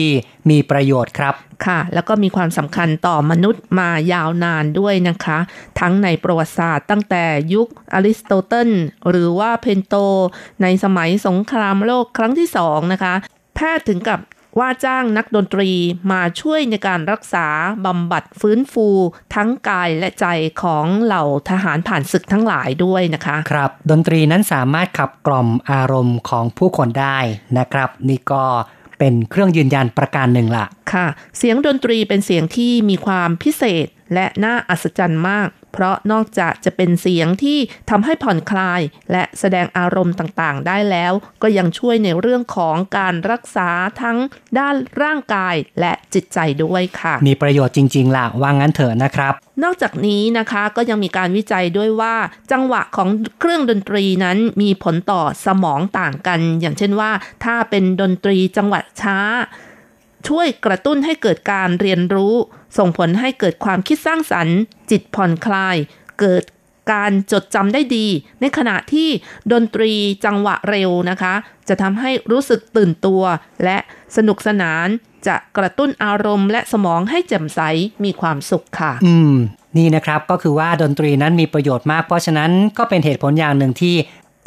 [0.50, 1.36] มีประโยชน์ครับ
[1.66, 5.40] ค่ะ แล้วก็มีความสำคัญต่อมนุษย์มายาวนานด้วยนะคะ
[5.80, 7.24] ทั้งในประวัติศาสตร์ตั้งแต่
[7.54, 8.70] ยุคอริสโตเติล
[9.10, 9.96] หรือว่าเพนโต
[10.62, 13.14] ในสมัยสงครามโลกครั้งที่สองนะคะ
[13.56, 14.20] แพทย์ถึงกับ
[14.60, 15.70] ว่าจ้างนักดนตรี
[16.12, 17.48] มาช่วยในการรักษา
[17.86, 18.88] บำบัดฟื้นฟู
[19.36, 20.26] ทั้งกายและใจ
[20.64, 27.20] ของเหล่าทหารผ่านศึกทั้งหลายด้วยนะคะ ครับ ดนตรีนั้นสามารถขับกล่อมอารมณ์ของผู้คนได้
[27.58, 28.46] นะครับ นี่ก็
[29.00, 37.58] เป็นเครื่องยืนยันประการหนึ่งละค่ะ เสียงดนตรีเป็นเสียงที่มีความพิเศษและน่าอัศจรรย์มาก เพราะนอกจากจะเป็นเสียงที่
[37.90, 43.70] ทำให้ผ่อนคลาย และแสดงอารมณ์ต่างๆ ได้แล้ว ก็ยังช่วยในเรื่องของการรักษา
[44.02, 44.18] ทั้ง
[44.60, 52.16] ด้านร่างกายและจิตใจด้วยค่ะ มีประโยชน์จริงๆล่ะว่างั้นเถอะนะครับนอกจากนี้นะคะก็ยังมีการวิจัยด้วยว่า
[52.52, 53.10] จังหวะของ
[53.40, 57.12] เครื่องดนตรีนั้นมีผลต่อสมองต่างกัน อย่างเช่นว่า
[57.44, 59.18] ถ้าเป็นดนตรีจังหวะช้า
[60.28, 62.36] ช่วยกระตุ้นให้เกิดการเรียนรู้
[62.78, 64.58] ส่งผลให้เกิดความคิดสร้างสรรค์
[64.92, 65.76] จิตผ่อนคลาย
[66.20, 66.44] เกิด
[66.94, 68.08] การจดจำได้ดี
[68.42, 69.10] ในขณะที่
[69.52, 69.92] ดนตรี
[70.26, 71.34] จังหวะเร็วนะคะ
[71.70, 73.22] จะทำให้รู้สึกตื่นตัว
[73.64, 73.78] และ
[74.18, 74.88] สนุกสนาน
[75.28, 77.62] จะกระตุ้นอารมณ์ และสมองให้แจ่มใส
[78.04, 79.34] มีความสุขค่ะ อืม
[79.78, 83.96] นี่นะครับก็คือว่าดนตรีนั้นมีประโยชน์มาก เพราะฉะนั้นก็เป็นเหตุผลอย่างหนึ่งที่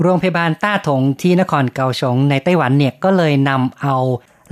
[0.02, 3.96] โรงพยาบาลต้าถงที่นครเกาสงในไต้หวันเนี่ยก็เลยนำเอา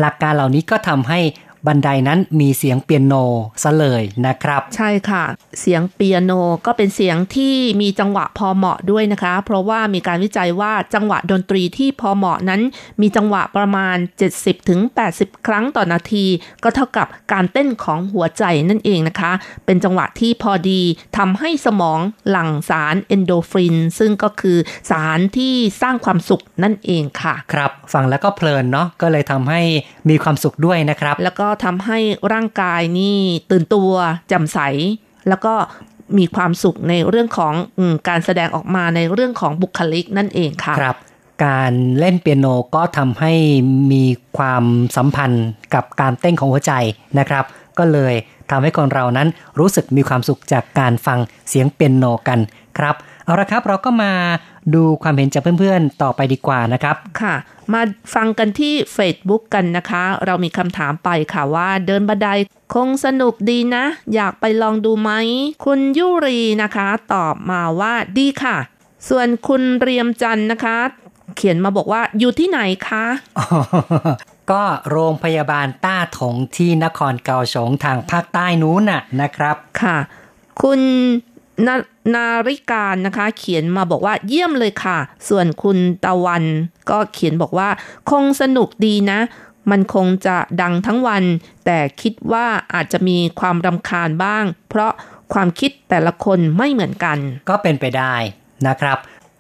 [0.01, 1.21] หลักการเหล่านี้ก็ทำให้
[1.67, 3.15] บันไดนั้นมีเสียงเปียโน
[3.63, 5.25] ซะเลยนะครับ ใช่ค่ะ
[5.61, 6.33] เสียงเปียโน
[6.67, 12.63] ก็เป็นเสียงที่มีจังหวะพอเหมาะด้วยนะคะ เพราะว่ามีการวิจัยว่าจังหวะดนตรีที่พอเหมาะนั้น
[13.01, 13.97] มีจังหวะประมาณ
[14.73, 16.27] 70-80 ครั้งต่อนาที
[16.63, 19.33] ก็เท่ากับการเต้นของหัวใจนั่นเองนะคะ
[19.67, 20.81] เป็นจังหวะที่พอดี
[21.19, 22.01] ทำให้สมอง
[22.31, 24.59] หลั่งสารเอนโดรฟิน ซึ่งก็คือ
[24.91, 29.61] สารที่สร้างความสุขนั่นเองค่ะ ครับ ฟังแล้วก็เพลินเนาะก็เลยทำให้
[30.09, 31.99] มีความสุขด้วยนะครับ แล้วก็ทำให้
[32.33, 33.19] ร่างกายนี่
[33.51, 33.91] ตื่นตัว
[34.29, 34.59] แจ่มใส
[35.29, 35.55] แล้วก็
[36.19, 40.97] มีความสุขในเรื่องของอการแสดงออกมาในเรื่องของบุคลิกนั่นเองค่ะครับ
[41.45, 43.33] การเล่นเปียโนก็ทำให้
[43.93, 44.05] มี
[44.37, 44.65] ความ
[44.97, 46.73] สัมพันธ์กับการเต้นของหัวใจ
[47.19, 47.45] นะครับ
[47.79, 48.15] ก็เลย
[48.51, 49.29] ทำให้คนเรานั้น
[49.59, 52.39] รู้สึกมีความสุขจากการฟังเสียงเปียโนกัน
[52.79, 52.95] ครับ
[53.33, 54.13] เอาละครับเราก็มา
[54.75, 57.35] ดูความเห็นจากเพื่อนๆต่อไปดีกว่านะครับ ค่ะ
[57.73, 57.83] มา
[58.15, 62.29] ฟังกันที่ Facebook กันนะคะ เรามีคำถามไปค่ะว่าเดินบันได
[62.75, 65.11] คงสนุกดีนะ อยากไปลองดูไหม
[65.65, 68.57] คุณยุรีนะคะ ตอบมาว่าดีค่ะ
[69.09, 70.77] ส่วนคุณเรียมจันทร์นะคะ
[71.37, 73.05] เขียนมาบอกว่าอยู่ที่ไหนคะ
[74.51, 79.97] ก็โรงพยาบาลต้าถงที่นครเกาสงทางภาคใต้นู้นน่ะนะครับ ค่ะ
[80.63, 80.81] คุณ
[81.67, 81.77] นา
[82.15, 84.99] นาริการนะคะ เขียนมาบอกว่าเยี่ยมเลยค่ะ
[85.29, 86.45] ส่วนคุณตะวัน
[86.91, 87.69] ก็เขียนบอกว่า
[88.11, 89.21] คงสนุกดีนะ
[89.71, 91.25] มันคงจะดังทั้งวัน
[91.65, 94.93] แต่คิดว่าอาจจะมีความรำคาญบ้าง เพราะ
[95.33, 97.19] ความคิดแต่ละคนไม่เหมือนกัน
[97.51, 98.15] ก็เป็นไปได้
[98.69, 98.99] นะครับ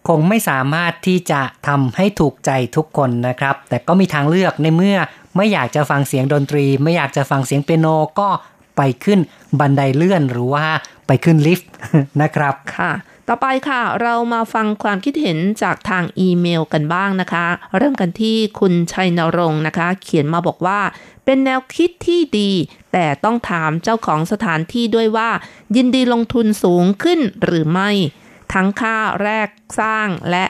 [0.09, 4.99] คงไม่สามารถที่จะทำให้ถูกใจทุกคนนะครับ แต่ก็มีทางเลือกในเมื่อ
[5.37, 7.87] ไม่อยากจะฟังเสียงดนตรี ไม่อยากจะฟังเสียงเปียโน
[8.21, 8.29] ก็
[8.77, 9.19] ไปขึ้น
[9.61, 10.67] บันไดเลื่อนหรือว่า
[11.07, 11.69] ไปขึ้นลิฟต์
[12.23, 12.93] นะครับค่ะ
[13.29, 17.47] ต่อไปค่ะ เรามาฟังความคิดเห็นจากทางอีเมลกันบ้างนะคะ
[17.77, 20.81] เริ่มกันที่คุณชัยนรงค์นะคะ เขียนมาบอกว่า
[21.25, 22.51] เป็นแนวคิดที่ดี
[22.93, 25.31] แต่ต้องถามเจ้าของสถานที่ด้วยว่า
[25.77, 27.91] ยินดีลงทุนสูงขึ้นหรือไม่
[28.53, 29.49] ทั้งค่าแรก
[29.81, 30.45] สร้างและ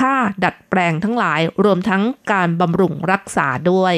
[0.00, 0.14] ค่า
[0.44, 3.94] ดัดแปลงทั้งหลายรวมทั้งการบำรุงรักษาด้วย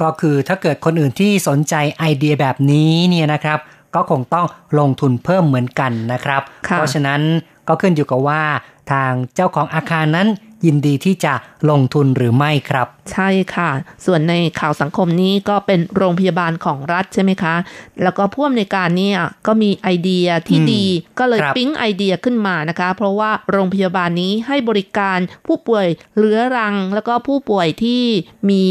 [0.00, 3.58] ก็คือถ้าเกิดคนอื่นที่สนใจไอเดียแบบนี้เนี่ยนะครับ
[3.94, 4.46] ก็คงต้อง
[4.78, 7.20] ลงทุนเพิ่มเหมือนกันนะครับค่ะเพราะฉะนั้น
[7.68, 8.42] ก็ขึ้นอยู่กับว่า
[8.92, 10.28] ทางเจ้าของอาคารนั้น
[10.66, 11.34] ยินดีที่จะ
[11.70, 13.70] ลงทุนหรือไม่ครับ ใช่ค่ะ
[14.06, 17.54] ส่วนในข่าวสังคมนี้ก็เป็นโรงพยาบาลของรัฐใช่ไหมคะ
[18.02, 20.84] แล้วก็ผู้อำนวยการเนี่ยก็มีไอเดียที่อืมดี
[21.18, 25.86] ก็เลยครับปิ๊งไอเดียขึ้นมานะคะ เพราะว่าโรงพยาบาลนี้ให้บริการผู้ป่วย
[26.16, 28.02] เรื้อรัง แล้วก็ผู้ป่วยที่
[28.50, 28.64] มี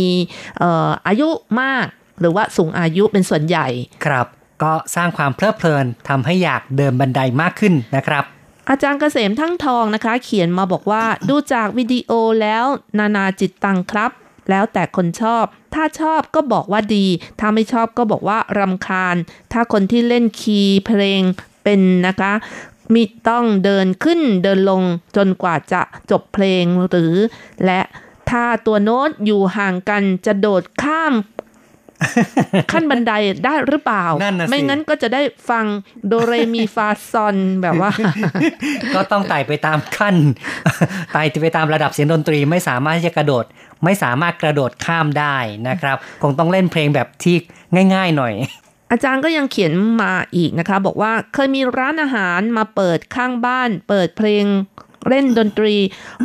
[0.58, 1.30] เอ่ออายุ
[1.62, 1.86] มาก
[2.20, 3.68] หรือว่าสูงอายุเป็นส่วนใหญ่
[4.06, 4.28] ครับ
[4.64, 8.24] ก็สร้างความเพลิดเพลินทำให้อยากเดินบันไดมากขึ้นนะครับ
[8.70, 12.66] อาจารย์เกษมทั้งทองนะคะ เขียนมาบอกว่าดูจากวิดีโอแล้ว
[13.00, 14.12] นานาจิตตังครับ
[14.50, 17.06] แล้วแต่คนชอบ ถ้าชอบก็บอกว่าดี
[17.40, 19.16] ถ้าไม่ชอบก็บอกว่ารำคาญ
[19.52, 21.22] ถ้าคนที่เล่นคีย์เพลง
[21.64, 22.34] เป็นนะคะ
[22.94, 24.82] มีต้องเดินขึ้นเดินลง
[25.16, 25.82] จนกว่าจะ
[26.12, 27.14] จบเพลงหรือ
[27.66, 27.82] และ
[28.30, 31.14] ถ้าตัวโน้ตอยู่ห่างกันจะโดดข้าม
[32.72, 33.14] ขั้นบันได
[33.46, 35.66] ได้หรือเปล่านั่นน่ะสิไม่งั้นก็จะได้ฟัง
[36.08, 37.92] โดเรมีฟาซอนแบบว่า
[38.96, 40.16] ก็ต้องไต่ไปตามขั้น
[41.14, 43.46] ไต่ไปตามระดับเสียงดนตรีไม่สามารถที่จะกระโดด
[43.84, 45.38] ไม่สามารถกระโดดข้ามได้
[45.70, 47.36] นะครับ คงต้องเล่นเพลงแบบที่
[47.96, 48.34] ง่าย ๆ หน่อย
[48.92, 54.46] อาจารย์ก็ยังเขียนมาอีกนะคะ บอกว่าเคยมีร้านอาหารมาเปิดข้างบ้าน เปิดเพลง
[55.10, 55.76] เล่นดนตรี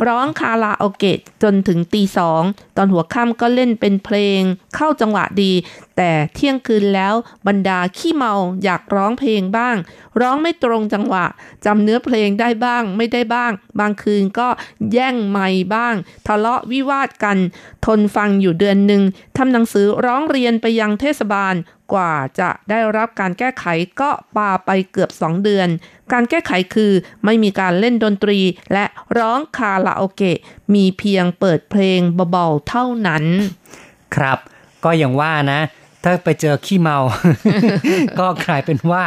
[0.07, 2.41] ร้องคาราโอเกะจนถึงตีสอง
[2.77, 4.41] ตอนหัวค่ำก็เล่นเป็นเพลง
[4.75, 5.51] เข้าจังหวะดี
[5.97, 7.13] แต่เที่ยงคืนแล้ว
[7.47, 8.33] บรรดาขี้เมา
[8.63, 9.75] อยากร้องเพลงบ้าง
[10.21, 11.25] ร้องไม่ตรงจังหวะ
[11.65, 14.47] จำเนื้อเพลงได้บ้างไม่ได้บ้าง บางคืนก็
[14.93, 15.95] แย่งไมค์บ้าง
[16.27, 17.37] ทะเลาะวิวาทกัน
[17.85, 19.03] ทนฟังอยู่เดือนหนึ่ง
[19.37, 21.55] ทำหนังสือร้องเรียนไปยังเทศบาล
[21.93, 23.65] กว่าจะได้รับการแก้ไข
[24.01, 25.67] ก็ปาไปเกือบ 2 เดือน
[26.11, 26.91] การแก้ไขคือ
[27.25, 28.39] ไม่มีการเล่นดนตรี
[28.73, 28.85] และ
[29.17, 30.37] ร้องคาราโอเกะ
[30.73, 31.99] มีเพียงเปิดเพลง
[32.31, 33.23] เบาๆเท่านั้น
[34.15, 34.39] ครับ
[34.83, 35.59] ก็อย่างว่านะ
[36.07, 36.97] ถ้าไปเจอขี้เมา
[38.19, 39.03] ก็กลายเป็นว่า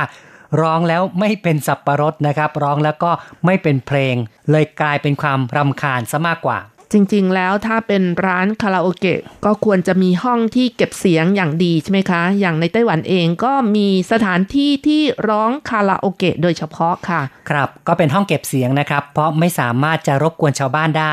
[0.61, 3.11] ร้องแล้วไม่เป็นสับประรดนะครับ ร้องแล้วก็
[3.46, 4.14] ไม่เป็นเพลง
[4.51, 6.59] เลยกลายเป็นความรำคาญซะมากกว่า
[6.92, 17.20] จริงๆแล้วถ้าเป็นร้านคาราโอเกะก็ควรจะมีห้องที่เก็บเสียงอย่างดีใช่ไหมคะ อย่างในไต้หวันเองก็มีสถานที่ที่ร้องคาราโอเกะโดยเฉพาะค่ะ
[17.51, 21.12] ครับก็เป็นห้องเก็บเสียงนะครับ เพราะไม่สามารถจะรบกวนชาวบ้านได้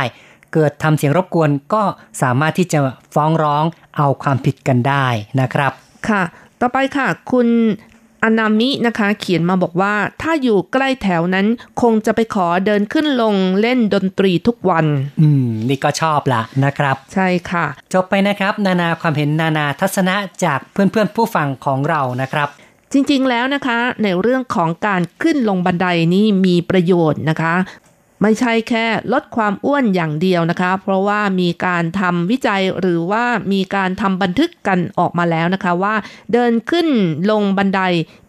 [0.54, 1.84] เกิดทำเสียงรบกวนก็
[2.22, 2.80] สามารถที่จะ
[3.14, 3.64] ฟ้องร้อง
[3.98, 5.08] เอาความผิดกันได้
[5.41, 5.72] นะครับ
[6.10, 6.24] ค่ะ
[6.62, 7.48] ต่อไปค่ะคุณ
[8.24, 11.48] อนามินะคะเขียนมาบอกว่าถ้าอยู่ใกล้แถวนั้น
[11.82, 14.86] คงจะไปขอเดินขึ้นลงเล่นดนตรีทุกวัน
[15.22, 22.50] อืม นี่ก็ชอบละนะครับ ใช่ค่ะ จบไปนะครับ นานาความเห็นนานาทัศนะจากเพื่อนๆผู้ฟังของเรานะครับ
[22.93, 27.56] จริงๆ แล้วนะคะในเรื่องของการขึ้นลงบันไดนี่มีประโยชน์นะคะ
[28.22, 35.95] ไม่ใช่แค่ลดความอ้วนอย่างเดียวนะคะ เพราะว่ามีการทำวิจัยหรือว่ามีการทำบันทึกกันออกมาแล้วนะคะว่า
[36.34, 36.88] เดินขึ้น
[37.32, 37.82] ลงบันได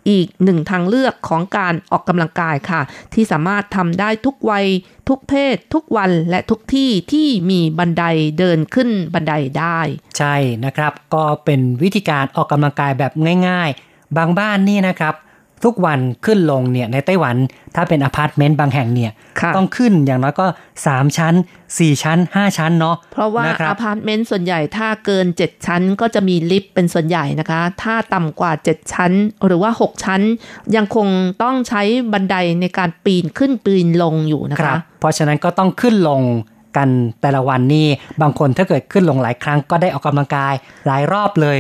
[0.09, 2.81] อีกหนึ่งทางเลือกของการออกกำลังกายค่ะ
[3.15, 4.67] ที่สามารถทำได้ทุกวัย
[5.09, 8.05] ทุกเพศ ทุกวันและทุกที่ที่มีบันได
[8.39, 9.79] เดินขึ้นบันไดได้
[10.19, 10.35] ใช่
[10.65, 13.13] นะครับ ก็เป็นวิธีการออกกำลังกายแบบ
[13.49, 15.15] ง่าย ๆ บางบ้านนี่นะครับ
[15.65, 17.37] ทุกวันขึ้นลงเนี่ยในไต้หวัน
[17.77, 20.47] ถ้าเป็นอพาร์ตเมนต์บางแห่งเนี่ยค่ะต้องขึ้นอย่างน้อยก็
[20.83, 21.35] 3 ชั้น
[21.69, 29.13] 4 ชั้น 5 ชั้นเนาะเพราะว่านะคอรับพอพาร์ตเมนต์ส่วนใหญ่ถ้าเกิน 7 ชั้นก็จะมีลิฟต์เป็นส่วนใหญ่นะคะ ถ้าต่ำกว่า 7 ชั้น
[29.47, 30.21] หรือว่า 6 ชั้น
[30.77, 31.09] ยังคง
[31.43, 31.83] ต้องใช้
[32.13, 36.23] บันไดในการปีนขึ้นปีนลงอยู่นะครัคะบเพราะฉะนั้นก็ต้องขึ้นลง
[36.77, 36.89] กัน
[37.23, 37.87] แต่ละวันนี่
[38.23, 40.55] บางคนถ้าเกิดขึ้นลงหลายครั้งก็ได้ออกกำลังกาย
[40.87, 41.59] หลายรอบเลย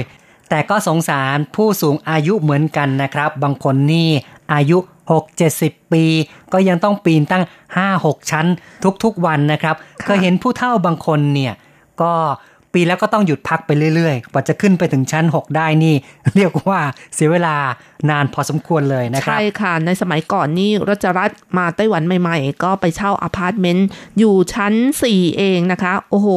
[0.49, 4.09] แต่ก็สงสารผู้สูงอายุเหมือนกันนะครับ บางคนนี่
[4.55, 4.79] อายุ
[5.35, 6.05] 6-70 ปี
[6.53, 7.45] ก็ยังต้องปีนตั้ง
[7.87, 8.47] 5-6 ชั้น
[9.05, 9.75] ทุกๆวันนะครับ
[10.05, 11.55] เคยเห็นผู้เฒ่าบางคนเนี่ย
[12.03, 12.13] ก็
[12.75, 15.95] ปีแล้วก็ต้องหยุดพักไปเรื่อยๆ กว่าจะขึ้นไปถึงชั้น 6 ได้นี่
[16.35, 16.81] เรียกว่า
[17.15, 17.57] เสียเวลา
[18.11, 23.89] นานพอสมควรเลยนะครับ ใช่ค่ะ ในสมัยก่อนนี่รัชรัตน์มาไต้หวันใหม่ๆ ก็ไปเช่าอพาร์ตเมนต์
[24.19, 24.75] อยู่ชั้น
[25.07, 26.29] 4 เองนะคะ โอ้โห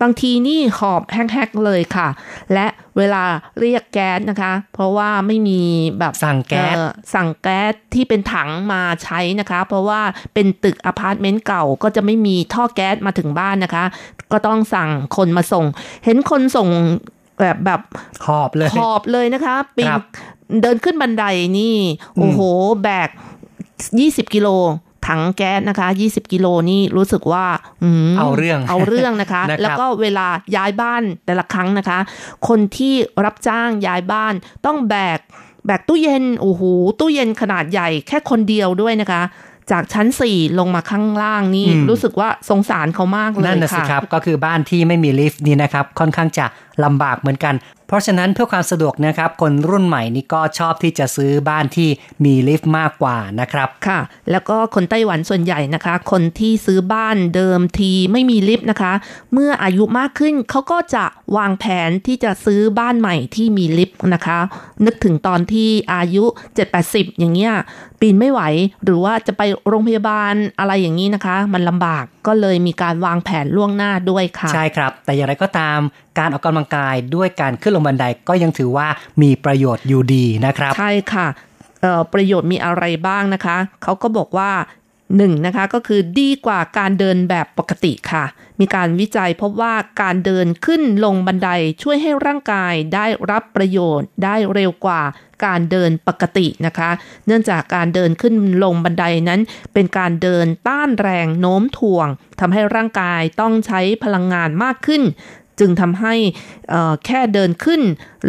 [0.00, 2.08] บางทีนี่หอบแฮกๆเลยค่ะ
[2.52, 2.66] และ
[2.98, 3.24] เวลา
[3.60, 5.60] เรียกแก๊สนะคะ เพราะว่าไม่มี
[5.98, 10.00] แบบสั่งแก๊สเอ่อสั่งแก๊สที่เป็นถังมาใช้นะคะ เพราะว่า
[10.34, 13.84] เป็นตึกอพาร์ตเมนต์เก่าก็จะไม่มีท่อแก๊สมาถึงบ้านนะคะ
[14.32, 15.64] ก็ต้องสั่งคนมาส่ง
[16.04, 16.68] เห็นคนส่ง
[17.40, 17.80] แบบแบบ
[18.26, 20.02] หอบเลยขอบเลยนะคะปีนครับ
[20.62, 21.24] เดินขึ้นบันได
[21.58, 21.76] นี่
[22.16, 22.40] โอ้โห
[22.82, 23.08] แบก
[23.70, 24.48] 20กิโล
[25.10, 27.46] ถังแก๊สนะคะ 20 กิโลนี่รู้สึกว่า
[28.10, 31.98] มเอาเรื่องเอาเรื่องนะคะนะครับแล้วก็เวลาย้ายบ้านแต่ละครั้งนะคะ
[32.48, 32.94] คนที่
[33.24, 34.34] รับจ้างย้ายบ้าน
[34.66, 35.18] ต้องแบก
[35.66, 36.62] แบกตู้เย็นโอ้โห
[37.00, 39.22] ตู้เย็นขนาดใหญ่แค่คนเดียวด้วยนะคะ
[39.70, 46.46] จากชั้น 4 ลงมาข้างล่างนี่อืมรู้สึกว่าสงสารเขามากเลยนั่นนะสิค่ะครับ ก็คือบ้านที่ไม่มีลิฟต์นี่นะครับ ค่อนข้างจะ
[46.84, 47.56] ลำบากเหมือนกัน
[47.88, 51.88] เพราะฉะนั้นเพื่อความสะดวกนะครับ คนรุ่นใหม่นี่ก็ชอบที่จะซื้อบ้านที่
[52.24, 54.00] มีลิฟต์มากกว่านะครับ ค่ะ
[54.30, 58.92] แล้วก็คนไต้หวันส่วนใหญ่นะคะ คนที่ซื้อบ้านเดิมทีไม่มีลิฟต์นะคะ
[59.32, 61.04] เมื่ออายุมากขึ้นเขาก็จะ
[61.36, 64.38] วางแผนที่จะซื้อบ้านใหม่ที่มีลิฟต์นะคะ
[64.84, 66.24] นึกถึงตอนที่อายุ
[66.72, 67.52] 7-80 อย่างเงี้ย
[68.00, 68.40] ปีนไม่ไหว
[68.84, 75.78] หรือว่าจะไปโรงพยาบาลอะไรอย่างนี้นะคะ มันลำบากก็เลยมีการวางแผนล่วงหน้าด้วยค่ะ ใช่ครับ แต่อย่างไรก็ตาม
[76.18, 78.88] การออกกำลังกายด้วยการขึ้นลงบันไดก็ยังถือว่า
[79.22, 81.26] มีประโยชน์อยู่ดีนะครับ ใช่ค่ะ
[82.12, 84.50] ประโยชน์มีอะไรบ้างนะคะ เขาก็บอกว่า
[85.16, 88.24] หนึ่งนะคะก็คือดีกว่าการเดินแบบปกติค่ะ
[88.60, 91.48] มีการวิจัยพบว่าการเดินขึ้นลงบันได
[91.82, 95.02] ช่วยให้ร่างกายได้รับประโยชน์ได้เร็วกว่า
[95.44, 96.90] การเดินปกตินะคะ
[97.26, 99.40] เนื่องจากการเดินขึ้นลงบันไดนั้น
[99.74, 102.08] เป็นการเดินต้านแรงโน้มถ่วง
[102.40, 105.02] ทำให้ร่างกายต้องใช้พลังงานมากขึ้น
[105.60, 106.14] จึงทำให้
[107.06, 107.82] แค่เดินขึ้น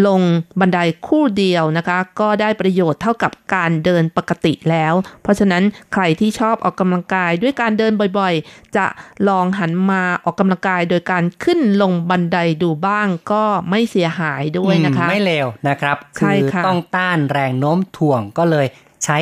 [0.08, 0.22] ลง
[0.60, 5.64] บันไดคู่เดียวนะคะ ก็ได้ประโยชน์เท่ากับการเดินปกติแล้ว เพราะฉะนั้น
[5.94, 8.86] ใครที่ชอบออกกำลังกายด้วยการเดินบ่อยๆ จะ
[9.28, 18.68] ลองหันมาออกกำลังกายโดยการขึ้นลงบันไดดูบ้างก็ไม่เสียหายด้วยนะคะ ไม่เลวนะครับใช่ค่ะต้องต้านแรงโน้มถ่วงก็เลย
[19.06, 19.20] ใช้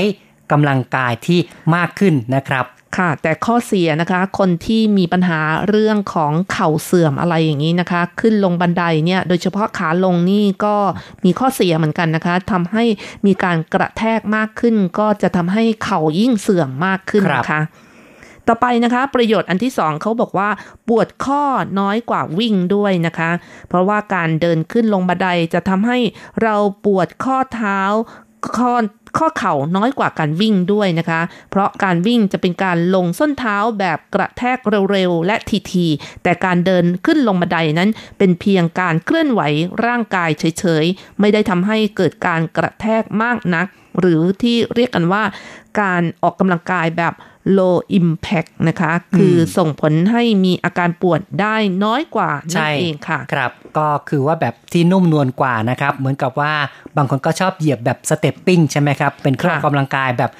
[0.51, 1.39] กำลังกายที่
[1.75, 2.65] มากขึ้นนะครับ
[2.97, 5.39] ค่ะ แต่ข้อเสียนะคะ คนที่มีปัญหา
[5.69, 10.75] เรื่องของเข่าเสื่อมอะไรอย่างนี้นะคะ ขึ้นลงบันไดเนี่ย โดยเฉพาะขาลงนี่ก็
[11.25, 12.83] มีข้อเสียเหมือนกันนะคะทำให้
[13.25, 17.61] มีการกระแทกมากขึ้น ก็จะทำให้เข่ายิ่งเสื่อมมากขึ้นนะคะ
[18.47, 20.49] ต่อไปนะคะ ประโยชน์อันที่สองเขาบอกว่า
[20.87, 21.43] ปวดข้อ
[21.79, 23.31] น้อยกว่าวิ่งด้วยนะคะ
[23.67, 25.97] เพราะว่าการเดินขึ้นลงบันไดจะทำให้
[26.41, 27.79] เราปวดข้อเท้า
[28.57, 28.73] ข้อ
[29.17, 34.57] ข้อเข่าน้อยกว่าการวิ่งด้วยนะคะ เพราะการวิ่งจะเป็นการลงส้นเท้าแบบกระแทก
[34.91, 35.35] เร็วๆ และ
[35.71, 39.41] ทีๆ แต่การเดินขึ้นลงบันไดนั้นเป็นเพียงการเคลื่อนไหว
[39.85, 43.67] ร่างกายเฉยๆ ไม่ได้ทำให้เกิดการกระแทกมากนัก
[43.99, 45.23] หรือที่เรียกกันว่า
[45.81, 47.13] การออกกำลังกายแบบ
[47.57, 56.53] low impact นะคะ คือส่งผลให้มีอาการปวดได้น้อยกว่านั่นเองค่ะ ครับ ก็คือว่าแบบที่นุ่มนวลกว่านะครับ เหมือนกับว่า
[56.97, 60.31] บางคนก็ชอบเหยียบแบบสเต็ปปิ้งใช่ไหมครับ เป็นเครื่องออกกำลังกายแบบ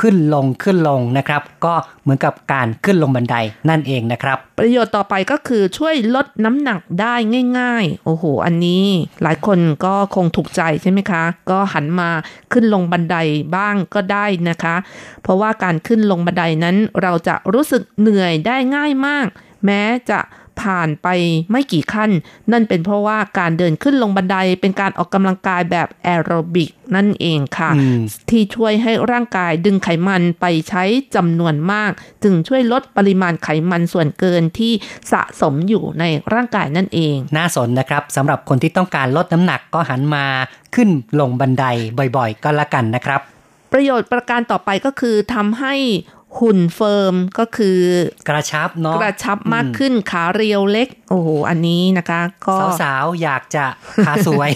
[0.00, 3.36] ขึ้นลงขึ้นลงนะครับ ก็เหมือนกับการขึ้นลงบันได
[3.68, 7.14] นั่นเองนะครับ ประโยชน์ต่อไปก็คือช่วยลดน้ำหนักได้
[7.58, 8.84] ง่าย ๆ โอ้โห อันนี้
[9.22, 12.10] หลายคนก็คงถูกใจใช่ไหมคะ ก็หันมา
[12.52, 13.16] ขึ้นลงบันได
[13.56, 14.76] บ้างก็ได้นะคะ
[15.22, 19.26] เพราะว่าการขึ้นลงบันไดนั้นเราจะรู้สึกเหนื่อยได้ง่ายมาก
[19.66, 20.20] แม้จะ
[20.62, 21.08] ผ่านไป
[21.50, 22.10] ไม่กี่ขั้น
[22.52, 27.70] นั่นเป็นเพราะว่าการเดินขึ้นลงบันไดเป็นการออกกำลังกายแบบแอโรบิกนั่นเองค่ะ
[28.30, 30.84] ที่ช่วยให้ร่างกายดึงไขมันไปใช้
[31.14, 31.90] จำนวนมาก
[32.22, 34.72] จึงช่วยลดปริมาณไขมันส่วนเกินที่
[35.12, 36.04] สะสมอยู่ใน
[36.34, 40.24] ร่างกายนั่นเอง น่าสนนะครับสำหรับคนที่ต้องการลดน้ำหนักก็หันมา
[40.74, 40.88] ขึ้น
[41.20, 41.64] ลงบันได
[42.16, 43.20] บ่อยๆ ก็แล้วกันนะครับ
[43.72, 45.74] ประโยชน์ประการต่อไปก็คือทำให้
[46.38, 47.80] หุ่นเฟิร์มก็คือ
[48.28, 53.64] กระชับเนาะกระชับมากขึ้นขาเรียวเล็ก โอ้โหอันนี้นะคะ ก็สาวๆอยากจะ
[54.06, 54.50] ขาสวย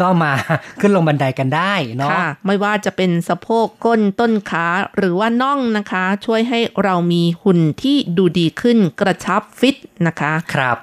[0.00, 0.32] ก็มา
[0.80, 4.66] ขึ้นลงบันไดกันได้เนาะค่ะไม่ว่าจะเป็นสะโพกก้นต้นขา
[4.96, 10.78] หรือว่าน่องนะคะ ช่วยให้เรามีหุ่นที่ดูดีขึ้นกระชับฟิตนะคะครับ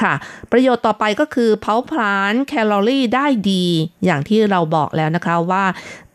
[0.00, 0.14] ค่ะ
[0.52, 3.64] ประโยชน์ต่อไปก็คือเผาผลาญแคลอรี่ได้ดี
[4.04, 5.64] อย่างที่เราบอกแล้วนะคะว่า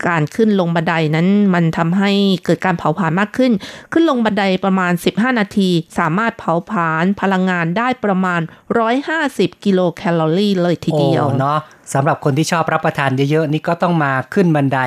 [0.07, 2.11] การขึ้นลงบันไดนั้นมันทำให้
[2.45, 3.51] เกิดการเผาผลาญมากขึ้น
[3.91, 8.41] ขึ้นลงบันไดประมาณ 15 นาที สามารถเผาผลาญพลังงานได้ประมาณ
[9.03, 11.59] 150 กิโลแคลอรี่เลยทีเดียวโอ้เนาะ
[11.93, 14.79] สำหรับคนที่ชอบรับประทานเยอะๆ นี่ก็ต้องมาขึ้นบันได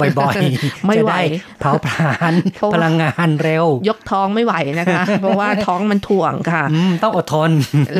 [0.00, 1.20] บ่อยๆ ไม่จะไหวได้
[1.60, 7.50] เผาผลาญเพราะว่าพลังงานเร็ว ยกท้องไม่ไหวนะคะ เพราะว่าท้องมันถ่วงค่ะอืมต้องอดทน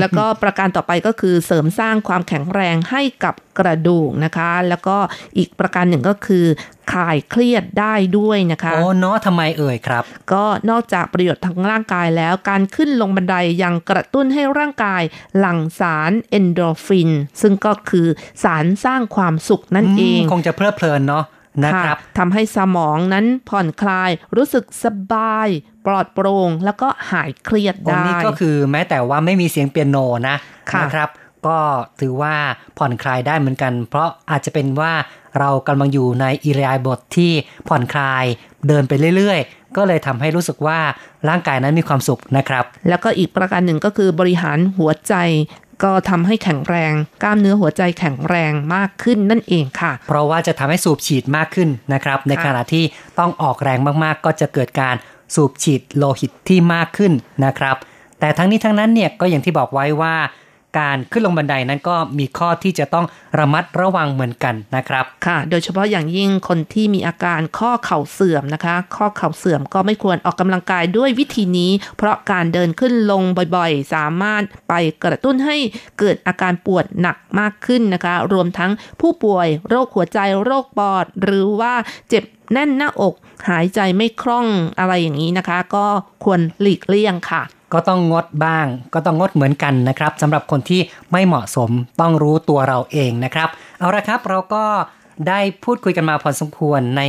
[0.01, 4.97] แล้วก็ประการต่อไปก็คือเสริมสร้างความแข็งแรงให้กับกระดูกนะคะ แล้วก็
[5.39, 6.45] อีกประการหนึ่งก็คือ
[6.93, 15.03] คลายเครียดได้ด้วยนะคะ โอ้เนาะทำไมเอ่ยครับ ก็นอกจากประโยชน์ทางร่างกายแล้วการขึ้นลงบันไดยังกระตุ้นให้ร่างกาย
[15.39, 17.11] หลั่งสารเอนโดรฟิน
[17.41, 18.07] ซึ่งก็คือ
[18.43, 21.25] สารสร้างความสุขนั่นเอง คงจะเพลิดเพลินเนาะ
[21.65, 25.49] นะครับทำให้สมองนั้นผ่อนคลายรู้สึกสบาย
[25.87, 29.97] ปลอดโปร่งแล้วก็หายเครียดวันได้ นี้ก็คือแม้แต่ว่าไม่มีเสียงเปียโน
[30.29, 30.37] นะ
[30.73, 31.09] ค่ะนะครับ
[31.47, 31.59] ก็
[32.01, 32.35] ถือว่า
[32.79, 34.93] ผ่อนคลายได้เหมือนกัน เพราะอาจจะเป็นว่า
[35.39, 37.33] เรากำลังอยู่ในอิริยาบถทที่
[37.69, 38.25] ผ่อนคลาย
[38.69, 40.81] เดินไปเรื่อยๆ ก็เลยทำให้รู้สึกว่า
[41.29, 45.15] ร่างกายนั้นมีความสุขนะครับ แล้วก็อีกประการหนึ่งก็คือบริหารหัวใจ
[45.85, 52.85] ก็ทำให้แข็งแรง กล้ามเนื้อหัวใจแข็งแรงมากขึ้นนั่นเองค่ะ เพราะว่าจะทำให้สูบฉีดมากขึ้นนะครับ ในขณะที่
[53.19, 54.95] ต้องออกแรงมากๆ ก็จะเกิดการ
[55.35, 57.13] สูบฉีดโลหิตที่มากขึ้น
[57.45, 57.77] นะครับ
[58.21, 60.15] แต่ทั้งนี้ทั้งนั้นเนี่ยก็อย่างที่บอกไว้ว่า
[60.79, 63.07] การขึ้นลงบันไดนั้นก็มีข้อที่จะต้อง
[63.39, 73.23] ระมัดระวังเหมือนกันนะครับค่ะ โดยเฉพาะอย่างยิ่งคนที่มีอาการข้อเข่าเสื่อมนะคะ ข้อเข่าเสื่อมก็ไม่ควรออกกำลังกายด้วยวิธีนี้ เพราะการเดินขึ้นลง
[73.57, 75.57] บ่อยๆ สามารถไปกระตุ้นให้
[75.99, 78.71] เกิดอาการปวดหนักมากขึ้นนะคะ รวมทั้ง
[79.01, 81.75] ผู้ป่วยโรคหัวใจโรคปอด หรือว่า
[82.09, 83.15] เจ็บแน่นหน้าอก
[83.49, 84.47] หายใจไม่คล่อง
[84.79, 85.87] อะไรอย่างนี้นะคะ ก็
[86.25, 87.43] ควรหลีกเลี่ยงค่ะ
[87.73, 90.81] ก็ต้องงดบ้าง ก็ต้องงดเหมือนกันนะครับสำหรับคนที่
[91.13, 91.71] ไม่เหมาะสม
[92.01, 93.49] ต้องรู้ตัวเราเองนะครับ
[93.79, 94.65] เอาละครับเราก็
[95.29, 97.03] ได้พูดคุยกันมาพอสมควรใน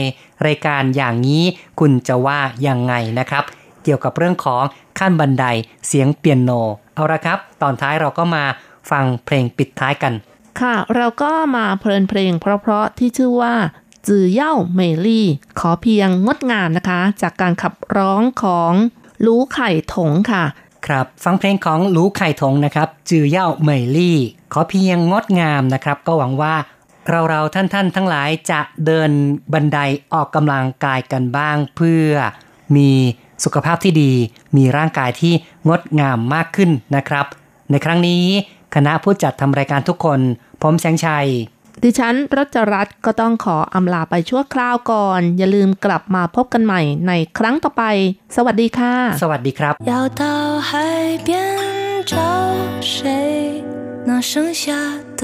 [0.45, 1.43] รายการอย่างนี้
[1.79, 3.43] คุณจะว่ายังไงนะครับ
[3.83, 4.63] เกี่ยวกับเรื่องของ
[4.99, 5.45] ขั้นบันได
[5.87, 6.51] เสียงเปียโน
[6.95, 8.43] เอาละครับ ตอนท้ายเราก็มา
[8.91, 10.13] ฟังเพลงปิดท้ายกัน
[10.59, 13.53] ค่ะ เราก็มาเพลินเพลงเพราะๆที่ชื่อว่า
[14.07, 15.27] จือเย่าเมลี่
[15.59, 18.73] ขอเพียงงดงามนะคะ จากการขับร้องของ
[19.25, 20.43] ลูไข่ถงค่ะ
[20.85, 24.17] ครับฟังเพลงของลูไข่ถงนะครับ จือเย่าเหมยลี่
[24.53, 26.55] ขอเพียงงดงามนะครับ ก็หวังว่า
[27.09, 29.09] เราเราท่านท่านทั้งหลายจะเดิน
[29.53, 29.79] บันได
[30.13, 32.09] ออกกำลังกายกันบ้าง เพื่อ
[32.75, 32.89] มี
[33.43, 34.11] สุขภาพที่ดี
[34.57, 35.33] มีร่างกายที่
[35.69, 37.25] งดงามมากขึ้นนะครับ
[37.71, 38.23] ในครั้งนี้
[38.75, 40.19] คณะผู้จัดทำรายการทุกคน
[40.61, 41.27] ผมแสงชัย
[41.81, 47.83] ดิฉันรัชรัตน์ก็ต้องขออำลาไปชั่วคราวก่อน อย่าลืมกลับมาพบกันใหม่ในครั้งต่อไป
[48.35, 50.23] สวัสดีค่ะ สวัสดีครับ要到
[50.67, 50.69] 海
[51.27, 51.29] 边
[52.11, 52.15] 找
[52.93, 52.93] 谁
[54.07, 54.65] 那剩下
[55.21, 55.23] 的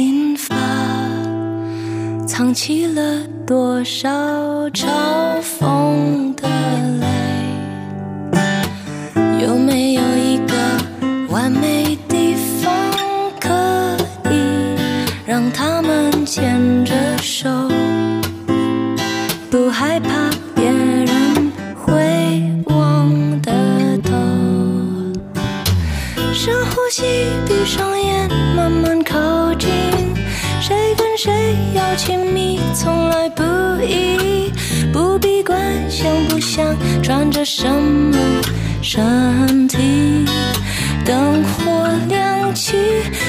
[0.00, 0.02] 银
[0.44, 0.46] 发
[2.30, 2.62] 藏起
[2.98, 3.00] 了
[3.50, 4.02] 多少
[4.80, 4.82] 嘲
[5.54, 6.42] 讽的
[7.02, 7.06] 泪
[9.42, 10.52] 有没有一个
[11.30, 11.87] 完美
[16.28, 17.48] 牵着手，
[19.50, 20.10] 不害怕
[20.54, 23.50] 别人会望得
[24.02, 24.10] 到？
[26.34, 27.02] 深呼吸，
[27.46, 29.70] 闭上眼，慢慢靠近。
[30.60, 31.32] 谁跟谁
[31.74, 33.42] 要亲密，从来不
[33.82, 34.52] 易，
[34.92, 35.58] 不必管
[35.90, 38.18] 想不想，穿着什么
[38.82, 39.78] 身体。
[41.08, 42.76] 灯火亮起，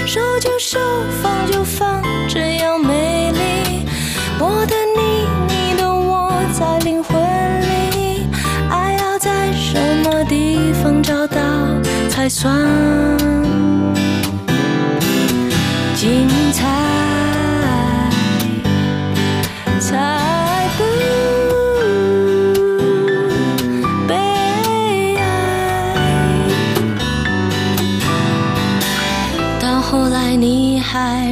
[0.05, 0.77] 手就手，
[1.23, 3.85] 放就放，这样美丽。
[4.37, 7.17] 我的你，你的我，在灵魂
[7.93, 8.27] 里，
[8.69, 11.39] 爱要在什么地方找到
[12.09, 12.53] 才算
[15.95, 17.28] 精彩？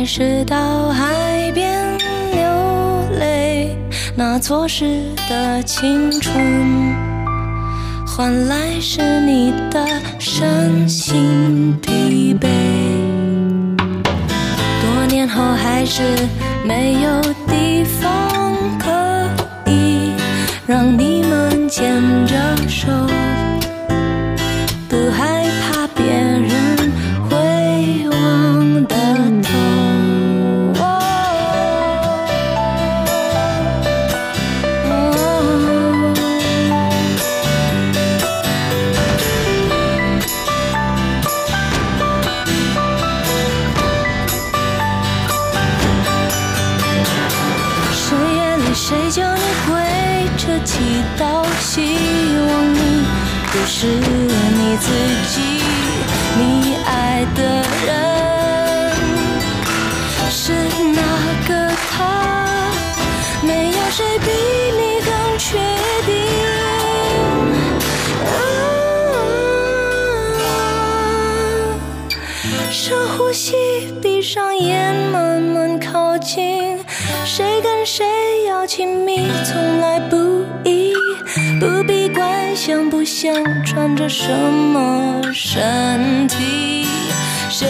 [0.08, 1.98] 是到海边
[2.32, 3.76] 流泪，
[4.16, 6.34] 那错失的青春，
[8.08, 9.86] 换来是你的
[10.18, 12.48] 身心疲惫。
[14.82, 16.02] 多年后还是
[16.64, 17.27] 没有
[82.68, 86.86] 像不像穿着什么身体？
[87.50, 87.66] 谁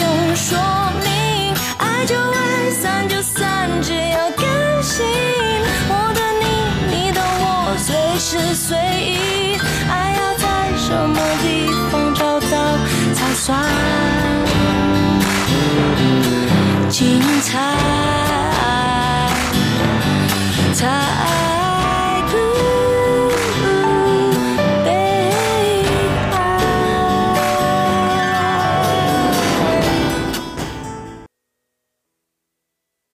[0.00, 0.58] 用说
[1.04, 1.54] 明？
[1.78, 5.06] 爱就爱，散就散，只要甘心。
[5.88, 6.46] 我的你，
[6.96, 9.56] 你的我，随时随意。
[9.88, 12.76] 爱要在什么地方找到
[13.14, 13.64] 才算
[16.88, 17.89] 精彩？